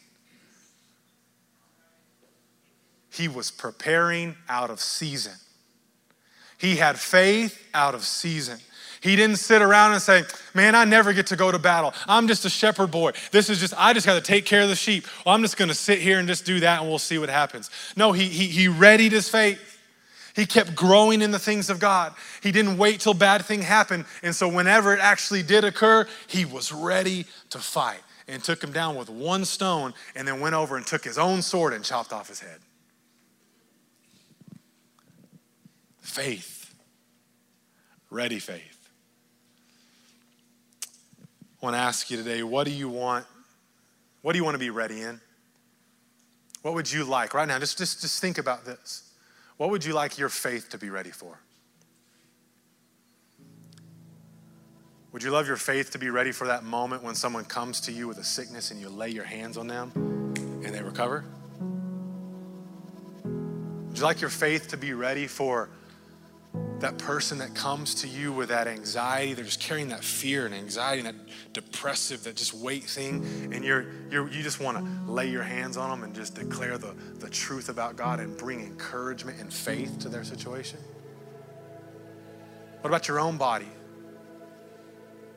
He 3.10 3.28
was 3.28 3.50
preparing 3.50 4.36
out 4.46 4.68
of 4.68 4.78
season. 4.80 5.32
He 6.58 6.76
had 6.76 6.98
faith 6.98 7.66
out 7.72 7.94
of 7.94 8.04
season. 8.04 8.58
He 9.00 9.16
didn't 9.16 9.36
sit 9.36 9.62
around 9.62 9.92
and 9.92 10.02
say, 10.02 10.24
Man, 10.52 10.74
I 10.74 10.84
never 10.84 11.14
get 11.14 11.28
to 11.28 11.36
go 11.36 11.50
to 11.50 11.58
battle. 11.58 11.94
I'm 12.06 12.28
just 12.28 12.44
a 12.44 12.50
shepherd 12.50 12.90
boy. 12.90 13.12
This 13.30 13.48
is 13.48 13.60
just, 13.60 13.72
I 13.74 13.94
just 13.94 14.04
got 14.04 14.16
to 14.16 14.20
take 14.20 14.44
care 14.44 14.60
of 14.60 14.68
the 14.68 14.76
sheep. 14.76 15.06
Well, 15.24 15.34
I'm 15.34 15.40
just 15.40 15.56
going 15.56 15.70
to 15.70 15.74
sit 15.74 15.98
here 15.98 16.18
and 16.18 16.28
just 16.28 16.44
do 16.44 16.60
that 16.60 16.80
and 16.80 16.90
we'll 16.90 16.98
see 16.98 17.16
what 17.16 17.30
happens. 17.30 17.70
No, 17.96 18.12
he, 18.12 18.24
he, 18.24 18.48
he 18.48 18.68
readied 18.68 19.12
his 19.12 19.30
faith. 19.30 19.77
He 20.38 20.46
kept 20.46 20.76
growing 20.76 21.20
in 21.20 21.32
the 21.32 21.38
things 21.40 21.68
of 21.68 21.80
God. 21.80 22.14
He 22.44 22.52
didn't 22.52 22.78
wait 22.78 23.00
till 23.00 23.12
bad 23.12 23.44
thing 23.44 23.60
happened. 23.60 24.04
And 24.22 24.32
so 24.32 24.46
whenever 24.46 24.94
it 24.94 25.00
actually 25.00 25.42
did 25.42 25.64
occur, 25.64 26.06
he 26.28 26.44
was 26.44 26.70
ready 26.70 27.26
to 27.50 27.58
fight 27.58 27.98
and 28.28 28.40
took 28.40 28.62
him 28.62 28.70
down 28.70 28.94
with 28.94 29.10
one 29.10 29.44
stone 29.44 29.94
and 30.14 30.28
then 30.28 30.38
went 30.38 30.54
over 30.54 30.76
and 30.76 30.86
took 30.86 31.02
his 31.02 31.18
own 31.18 31.42
sword 31.42 31.72
and 31.72 31.84
chopped 31.84 32.12
off 32.12 32.28
his 32.28 32.38
head. 32.38 32.60
Faith. 36.02 36.72
Ready 38.08 38.38
faith. 38.38 38.90
I 41.20 41.66
want 41.66 41.74
to 41.74 41.80
ask 41.80 42.12
you 42.12 42.16
today, 42.16 42.44
what 42.44 42.64
do 42.64 42.70
you 42.70 42.88
want? 42.88 43.26
What 44.22 44.34
do 44.34 44.38
you 44.38 44.44
want 44.44 44.54
to 44.54 44.60
be 44.60 44.70
ready 44.70 45.00
in? 45.00 45.20
What 46.62 46.74
would 46.74 46.92
you 46.92 47.02
like 47.02 47.34
right 47.34 47.48
now? 47.48 47.58
Just, 47.58 47.76
just, 47.76 48.02
just 48.02 48.20
think 48.20 48.38
about 48.38 48.64
this. 48.64 49.07
What 49.58 49.70
would 49.70 49.84
you 49.84 49.92
like 49.92 50.16
your 50.18 50.28
faith 50.28 50.70
to 50.70 50.78
be 50.78 50.88
ready 50.88 51.10
for? 51.10 51.38
Would 55.12 55.22
you 55.22 55.30
love 55.30 55.48
your 55.48 55.56
faith 55.56 55.90
to 55.92 55.98
be 55.98 56.10
ready 56.10 56.32
for 56.32 56.46
that 56.46 56.62
moment 56.62 57.02
when 57.02 57.14
someone 57.14 57.44
comes 57.44 57.80
to 57.82 57.92
you 57.92 58.06
with 58.06 58.18
a 58.18 58.24
sickness 58.24 58.70
and 58.70 58.80
you 58.80 58.88
lay 58.88 59.08
your 59.08 59.24
hands 59.24 59.56
on 59.56 59.66
them 59.66 59.90
and 60.64 60.66
they 60.66 60.82
recover? 60.82 61.24
Would 63.24 63.98
you 63.98 64.04
like 64.04 64.20
your 64.20 64.30
faith 64.30 64.68
to 64.68 64.76
be 64.76 64.92
ready 64.92 65.26
for 65.26 65.70
that 66.80 66.96
person 66.96 67.38
that 67.38 67.54
comes 67.54 67.96
to 67.96 68.08
you 68.08 68.32
with 68.32 68.50
that 68.50 68.68
anxiety, 68.68 69.34
they're 69.34 69.44
just 69.44 69.60
carrying 69.60 69.88
that 69.88 70.04
fear 70.04 70.46
and 70.46 70.54
anxiety 70.54 71.00
and 71.04 71.08
that 71.08 71.52
depressive, 71.52 72.22
that 72.24 72.36
just 72.36 72.54
weight 72.54 72.84
thing, 72.84 73.50
and 73.52 73.64
you're, 73.64 73.86
you're 74.10 74.30
you 74.30 74.42
just 74.42 74.60
want 74.60 74.78
to 74.78 75.12
lay 75.12 75.28
your 75.28 75.42
hands 75.42 75.76
on 75.76 75.90
them 75.90 76.04
and 76.04 76.14
just 76.14 76.36
declare 76.36 76.78
the, 76.78 76.94
the 77.18 77.28
truth 77.28 77.68
about 77.68 77.96
God 77.96 78.20
and 78.20 78.36
bring 78.38 78.60
encouragement 78.60 79.40
and 79.40 79.52
faith 79.52 79.98
to 80.00 80.08
their 80.08 80.22
situation? 80.22 80.78
What 82.80 82.90
about 82.90 83.08
your 83.08 83.18
own 83.18 83.36
body? 83.36 83.68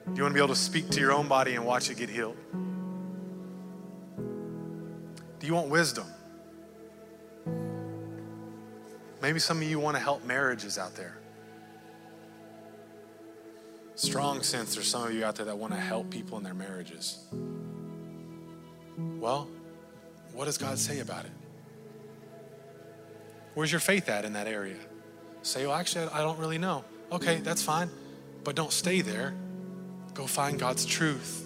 Do 0.05 0.13
you 0.15 0.23
want 0.23 0.33
to 0.33 0.35
be 0.35 0.43
able 0.43 0.53
to 0.53 0.55
speak 0.55 0.89
to 0.91 0.99
your 0.99 1.11
own 1.11 1.27
body 1.27 1.55
and 1.55 1.65
watch 1.65 1.89
it 1.89 1.97
get 1.97 2.09
healed? 2.09 2.37
Do 5.39 5.47
you 5.47 5.55
want 5.55 5.69
wisdom? 5.69 6.05
Maybe 9.21 9.39
some 9.39 9.57
of 9.57 9.63
you 9.63 9.79
want 9.79 9.95
to 9.97 10.03
help 10.03 10.25
marriages 10.25 10.77
out 10.77 10.95
there. 10.95 11.17
Strong 13.95 14.41
sense 14.41 14.73
there's 14.73 14.87
some 14.87 15.03
of 15.03 15.13
you 15.13 15.23
out 15.23 15.35
there 15.35 15.45
that 15.45 15.57
want 15.57 15.73
to 15.73 15.79
help 15.79 16.09
people 16.09 16.37
in 16.37 16.43
their 16.43 16.55
marriages. 16.55 17.19
Well, 18.97 19.47
what 20.33 20.45
does 20.45 20.57
God 20.57 20.79
say 20.79 20.99
about 20.99 21.25
it? 21.25 21.31
Where's 23.53 23.71
your 23.71 23.81
faith 23.81 24.09
at 24.09 24.25
in 24.25 24.33
that 24.33 24.47
area? 24.47 24.77
Say, 25.43 25.67
well, 25.67 25.75
actually, 25.75 26.07
I 26.07 26.21
don't 26.21 26.39
really 26.39 26.57
know. 26.57 26.83
Okay, 27.11 27.37
that's 27.37 27.61
fine. 27.61 27.89
But 28.43 28.55
don't 28.55 28.71
stay 28.71 29.01
there. 29.01 29.35
Go 30.13 30.25
find 30.25 30.59
God's 30.59 30.85
truth 30.85 31.45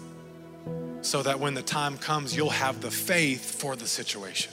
so 1.02 1.22
that 1.22 1.38
when 1.38 1.54
the 1.54 1.62
time 1.62 1.98
comes, 1.98 2.34
you'll 2.34 2.50
have 2.50 2.80
the 2.80 2.90
faith 2.90 3.60
for 3.60 3.76
the 3.76 3.86
situation. 3.86 4.52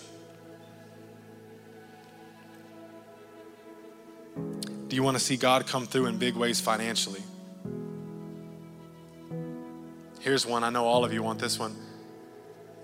Do 4.94 4.98
you 4.98 5.02
want 5.02 5.18
to 5.18 5.24
see 5.24 5.38
God 5.38 5.66
come 5.66 5.88
through 5.88 6.06
in 6.06 6.20
big 6.20 6.36
ways 6.36 6.62
financially? 6.62 7.24
Here's 10.20 10.46
one. 10.46 10.64
I 10.64 10.70
know 10.70 10.86
all 10.86 11.04
of 11.04 11.12
you 11.12 11.24
want 11.24 11.40
this 11.40 11.58
one. 11.58 11.76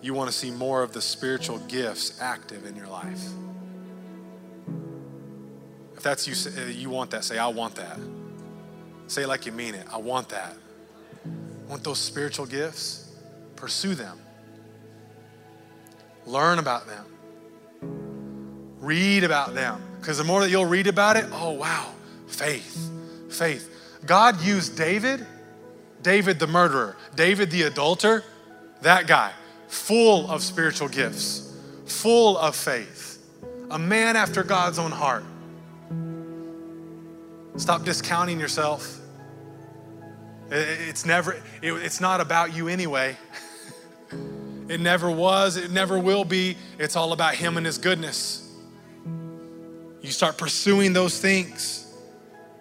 You 0.02 0.16
want 0.16 0.28
to 0.28 0.36
see 0.36 0.50
more 0.50 0.82
of 0.82 0.92
the 0.92 1.04
spiritual 1.04 1.60
gifts 1.60 2.20
active 2.20 2.66
in 2.66 2.76
your 2.76 2.88
life. 2.88 3.24
If 5.96 6.02
that's 6.02 6.28
you, 6.28 6.34
uh, 6.60 6.66
you 6.70 6.90
want 6.90 7.12
that, 7.12 7.26
say, 7.26 7.38
I 7.38 7.46
want 7.46 7.76
that. 7.76 8.00
Say 9.06 9.22
it 9.22 9.28
like 9.28 9.46
you 9.46 9.52
mean 9.52 9.76
it. 9.76 9.86
I 9.94 9.98
want 9.98 10.30
that. 10.30 10.56
Want 11.68 11.84
those 11.84 12.00
spiritual 12.00 12.48
gifts? 12.48 13.14
Pursue 13.56 13.94
them. 13.94 14.18
Learn 16.26 16.58
about 16.58 16.88
them. 16.88 17.06
Read 18.80 19.24
about 19.24 19.54
them. 19.54 19.80
Because 20.00 20.18
the 20.18 20.24
more 20.24 20.42
that 20.42 20.50
you'll 20.50 20.66
read 20.66 20.88
about 20.88 21.16
it, 21.16 21.26
oh, 21.32 21.52
wow, 21.52 21.94
faith, 22.30 22.90
faith. 23.30 23.76
God 24.06 24.42
used 24.42 24.78
David 24.78 25.26
David 26.02 26.40
the 26.40 26.48
murderer, 26.48 26.96
David 27.16 27.52
the 27.52 27.64
adulterer, 27.64 28.24
That 28.82 29.08
guy, 29.08 29.34
full 29.68 30.30
of 30.32 30.42
spiritual 30.42 30.88
gifts, 30.88 31.54
full 31.86 32.38
of 32.38 32.56
faith, 32.56 33.22
a 33.70 33.78
man 33.78 34.16
after 34.16 34.44
God's 34.44 34.80
own 34.80 34.92
heart. 34.92 35.26
Stop 37.58 37.84
discounting 37.84 38.40
yourself. 38.40 38.98
It's 40.50 41.06
never, 41.06 41.36
it's 41.62 42.00
not 42.00 42.22
about 42.22 42.54
you 42.54 42.68
anyway. 42.68 43.18
It 44.70 44.80
never 44.80 45.10
was, 45.10 45.58
it 45.58 45.72
never 45.72 45.98
will 45.98 46.24
be. 46.24 46.56
It's 46.78 46.96
all 46.96 47.12
about 47.12 47.34
Him 47.34 47.58
and 47.58 47.66
His 47.66 47.80
goodness. 47.80 48.48
You 50.00 50.12
start 50.12 50.38
pursuing 50.38 50.94
those 50.94 51.20
things, 51.20 51.89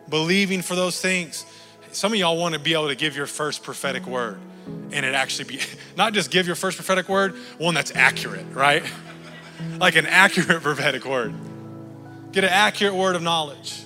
believing 0.08 0.62
for 0.62 0.74
those 0.74 1.00
things. 1.00 1.44
Some 1.92 2.12
of 2.12 2.18
y'all 2.18 2.36
want 2.36 2.54
to 2.54 2.60
be 2.60 2.74
able 2.74 2.88
to 2.88 2.94
give 2.94 3.16
your 3.16 3.26
first 3.26 3.62
prophetic 3.62 4.06
word 4.06 4.38
and 4.92 5.04
it 5.04 5.14
actually 5.14 5.44
be, 5.44 5.60
not 5.96 6.12
just 6.12 6.30
give 6.30 6.46
your 6.46 6.56
first 6.56 6.76
prophetic 6.76 7.08
word, 7.08 7.34
one 7.58 7.74
that's 7.74 7.94
accurate, 7.94 8.46
right? 8.52 8.84
like 9.78 9.96
an 9.96 10.06
accurate 10.06 10.62
prophetic 10.62 11.04
word. 11.04 11.34
Get 12.32 12.44
an 12.44 12.50
accurate 12.50 12.94
word 12.94 13.16
of 13.16 13.22
knowledge. 13.22 13.82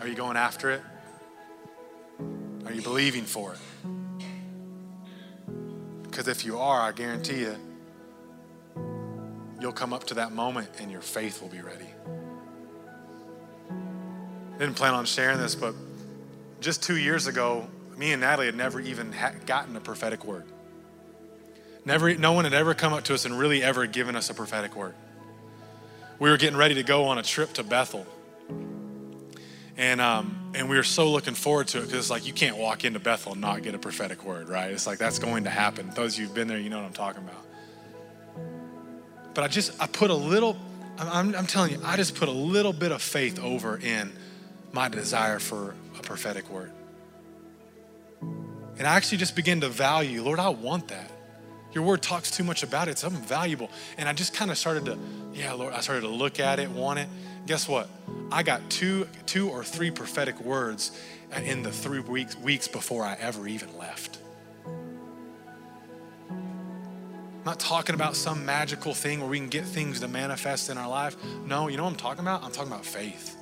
Are 0.00 0.08
you 0.08 0.14
going 0.14 0.36
after 0.36 0.70
it? 0.70 0.82
Are 2.66 2.72
you 2.72 2.82
believing 2.82 3.24
for 3.24 3.54
it? 3.54 3.58
Because 6.02 6.28
if 6.28 6.44
you 6.44 6.58
are, 6.58 6.80
I 6.80 6.92
guarantee 6.92 7.40
you, 7.40 7.56
you'll 9.60 9.72
come 9.72 9.92
up 9.92 10.04
to 10.04 10.14
that 10.14 10.32
moment 10.32 10.68
and 10.80 10.90
your 10.90 11.00
faith 11.00 11.40
will 11.40 11.48
be 11.48 11.60
ready. 11.60 11.86
Didn't 14.58 14.74
plan 14.74 14.94
on 14.94 15.04
sharing 15.04 15.38
this, 15.38 15.54
but 15.54 15.74
just 16.60 16.82
two 16.82 16.96
years 16.96 17.26
ago, 17.26 17.66
me 17.96 18.12
and 18.12 18.20
Natalie 18.20 18.46
had 18.46 18.56
never 18.56 18.80
even 18.80 19.14
gotten 19.46 19.76
a 19.76 19.80
prophetic 19.80 20.24
word. 20.24 20.44
Never, 21.84 22.14
no 22.14 22.32
one 22.32 22.44
had 22.44 22.54
ever 22.54 22.74
come 22.74 22.92
up 22.92 23.04
to 23.04 23.14
us 23.14 23.24
and 23.24 23.38
really 23.38 23.62
ever 23.62 23.86
given 23.86 24.16
us 24.16 24.30
a 24.30 24.34
prophetic 24.34 24.74
word. 24.74 24.94
We 26.18 26.30
were 26.30 26.36
getting 26.36 26.56
ready 26.56 26.74
to 26.76 26.82
go 26.82 27.04
on 27.04 27.18
a 27.18 27.22
trip 27.22 27.52
to 27.54 27.62
Bethel 27.62 28.06
and, 29.78 30.00
um, 30.00 30.52
and 30.54 30.70
we 30.70 30.76
were 30.76 30.82
so 30.82 31.10
looking 31.10 31.34
forward 31.34 31.68
to 31.68 31.78
it 31.78 31.82
because 31.82 31.98
it's 31.98 32.10
like 32.10 32.26
you 32.26 32.32
can't 32.32 32.56
walk 32.56 32.84
into 32.84 32.98
Bethel 32.98 33.32
and 33.32 33.40
not 33.40 33.62
get 33.62 33.74
a 33.74 33.78
prophetic 33.78 34.24
word, 34.24 34.48
right? 34.48 34.70
It's 34.70 34.86
like 34.86 34.98
that's 34.98 35.18
going 35.18 35.44
to 35.44 35.50
happen. 35.50 35.90
Those 35.94 36.14
of 36.14 36.20
you 36.20 36.26
who've 36.26 36.34
been 36.34 36.48
there, 36.48 36.58
you 36.58 36.70
know 36.70 36.78
what 36.78 36.86
I'm 36.86 36.92
talking 36.94 37.22
about. 37.22 37.44
But 39.34 39.44
I 39.44 39.48
just, 39.48 39.80
I 39.80 39.86
put 39.86 40.10
a 40.10 40.14
little, 40.14 40.56
I'm, 40.98 41.34
I'm 41.34 41.46
telling 41.46 41.72
you, 41.72 41.80
I 41.84 41.96
just 41.96 42.14
put 42.14 42.28
a 42.28 42.32
little 42.32 42.72
bit 42.72 42.90
of 42.90 43.02
faith 43.02 43.38
over 43.38 43.78
in 43.78 44.12
my 44.76 44.88
desire 44.88 45.40
for 45.40 45.74
a 45.98 46.02
prophetic 46.02 46.48
word. 46.48 46.70
And 48.78 48.86
I 48.86 48.94
actually 48.94 49.18
just 49.18 49.34
began 49.34 49.60
to 49.62 49.68
value, 49.68 50.22
Lord, 50.22 50.38
I 50.38 50.50
want 50.50 50.88
that. 50.88 51.10
Your 51.72 51.82
word 51.82 52.00
talks 52.00 52.30
too 52.30 52.44
much 52.44 52.62
about 52.62 52.86
it. 52.86 52.98
Something 52.98 53.22
valuable. 53.22 53.70
And 53.98 54.08
I 54.08 54.12
just 54.12 54.32
kind 54.34 54.50
of 54.50 54.56
started 54.56 54.84
to, 54.84 54.98
yeah, 55.34 55.52
Lord, 55.52 55.74
I 55.74 55.80
started 55.80 56.02
to 56.02 56.08
look 56.08 56.38
at 56.38 56.60
it, 56.60 56.70
want 56.70 57.00
it 57.00 57.08
guess 57.46 57.68
what? 57.68 57.88
I 58.30 58.42
got 58.42 58.68
two, 58.68 59.08
two 59.24 59.48
or 59.48 59.62
three 59.62 59.90
prophetic 59.90 60.38
words 60.40 60.90
in 61.44 61.62
the 61.62 61.70
three 61.72 62.00
weeks, 62.00 62.36
weeks 62.36 62.68
before 62.68 63.04
I 63.04 63.16
ever 63.20 63.46
even 63.46 63.76
left. 63.78 64.18
I'm 66.28 67.44
not 67.44 67.60
talking 67.60 67.94
about 67.94 68.16
some 68.16 68.44
magical 68.44 68.92
thing 68.92 69.20
where 69.20 69.28
we 69.28 69.38
can 69.38 69.48
get 69.48 69.64
things 69.64 70.00
to 70.00 70.08
manifest 70.08 70.68
in 70.68 70.78
our 70.78 70.88
life. 70.88 71.16
No, 71.46 71.68
you 71.68 71.76
know 71.76 71.84
what 71.84 71.90
I'm 71.90 71.96
talking 71.96 72.22
about? 72.22 72.42
I'm 72.42 72.50
talking 72.50 72.72
about 72.72 72.84
faith. 72.84 73.35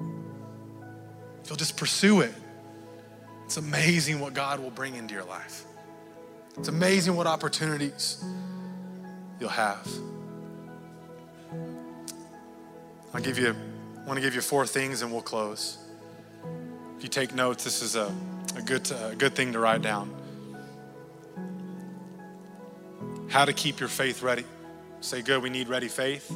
If 0.00 1.50
you'll 1.50 1.56
just 1.56 1.76
pursue 1.76 2.20
it, 2.20 2.32
it's 3.44 3.56
amazing 3.56 4.20
what 4.20 4.34
God 4.34 4.60
will 4.60 4.70
bring 4.70 4.94
into 4.96 5.14
your 5.14 5.24
life. 5.24 5.64
It's 6.56 6.68
amazing 6.68 7.16
what 7.16 7.26
opportunities 7.26 8.24
you'll 9.38 9.48
have. 9.50 9.86
I'll 13.12 13.20
give 13.20 13.38
you, 13.38 13.54
I 13.96 14.06
want 14.06 14.16
to 14.16 14.20
give 14.22 14.34
you 14.34 14.40
four 14.40 14.66
things 14.66 15.02
and 15.02 15.12
we'll 15.12 15.22
close. 15.22 15.78
If 16.96 17.02
you 17.02 17.08
take 17.08 17.34
notes, 17.34 17.64
this 17.64 17.82
is 17.82 17.96
a, 17.96 18.14
a, 18.56 18.62
good, 18.62 18.90
a 18.90 19.14
good 19.16 19.34
thing 19.34 19.52
to 19.52 19.58
write 19.58 19.82
down. 19.82 20.12
How 23.28 23.44
to 23.44 23.52
keep 23.52 23.80
your 23.80 23.88
faith 23.88 24.22
ready. 24.22 24.44
Say, 25.00 25.22
good, 25.22 25.42
we 25.42 25.50
need 25.50 25.68
ready 25.68 25.88
faith. 25.88 26.32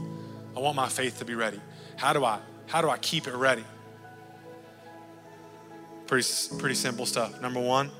I 0.56 0.60
want 0.60 0.76
my 0.76 0.88
faith 0.88 1.20
to 1.20 1.24
be 1.24 1.34
ready. 1.34 1.60
How 1.96 2.12
do 2.12 2.24
I, 2.24 2.40
how 2.68 2.80
do 2.80 2.88
I 2.88 2.98
keep 2.98 3.26
it 3.26 3.34
ready? 3.34 3.64
Pretty, 6.06 6.26
pretty 6.58 6.74
simple 6.74 7.04
stuff. 7.04 7.40
Number 7.40 7.60
one, 7.60 7.90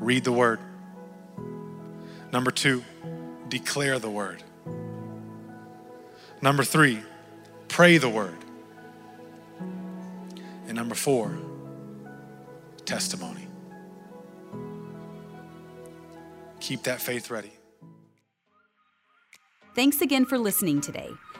read 0.00 0.24
the 0.24 0.32
word. 0.32 0.60
Number 2.32 2.50
two, 2.50 2.84
declare 3.48 3.98
the 3.98 4.10
word. 4.10 4.42
Number 6.42 6.62
three, 6.62 7.00
Pray 7.76 7.98
the 7.98 8.08
word. 8.08 8.38
And 10.66 10.74
number 10.74 10.94
four, 10.94 11.36
testimony. 12.86 13.46
Keep 16.60 16.84
that 16.84 17.02
faith 17.02 17.30
ready. 17.30 17.52
Thanks 19.74 20.00
again 20.00 20.24
for 20.24 20.38
listening 20.38 20.80
today. 20.80 21.10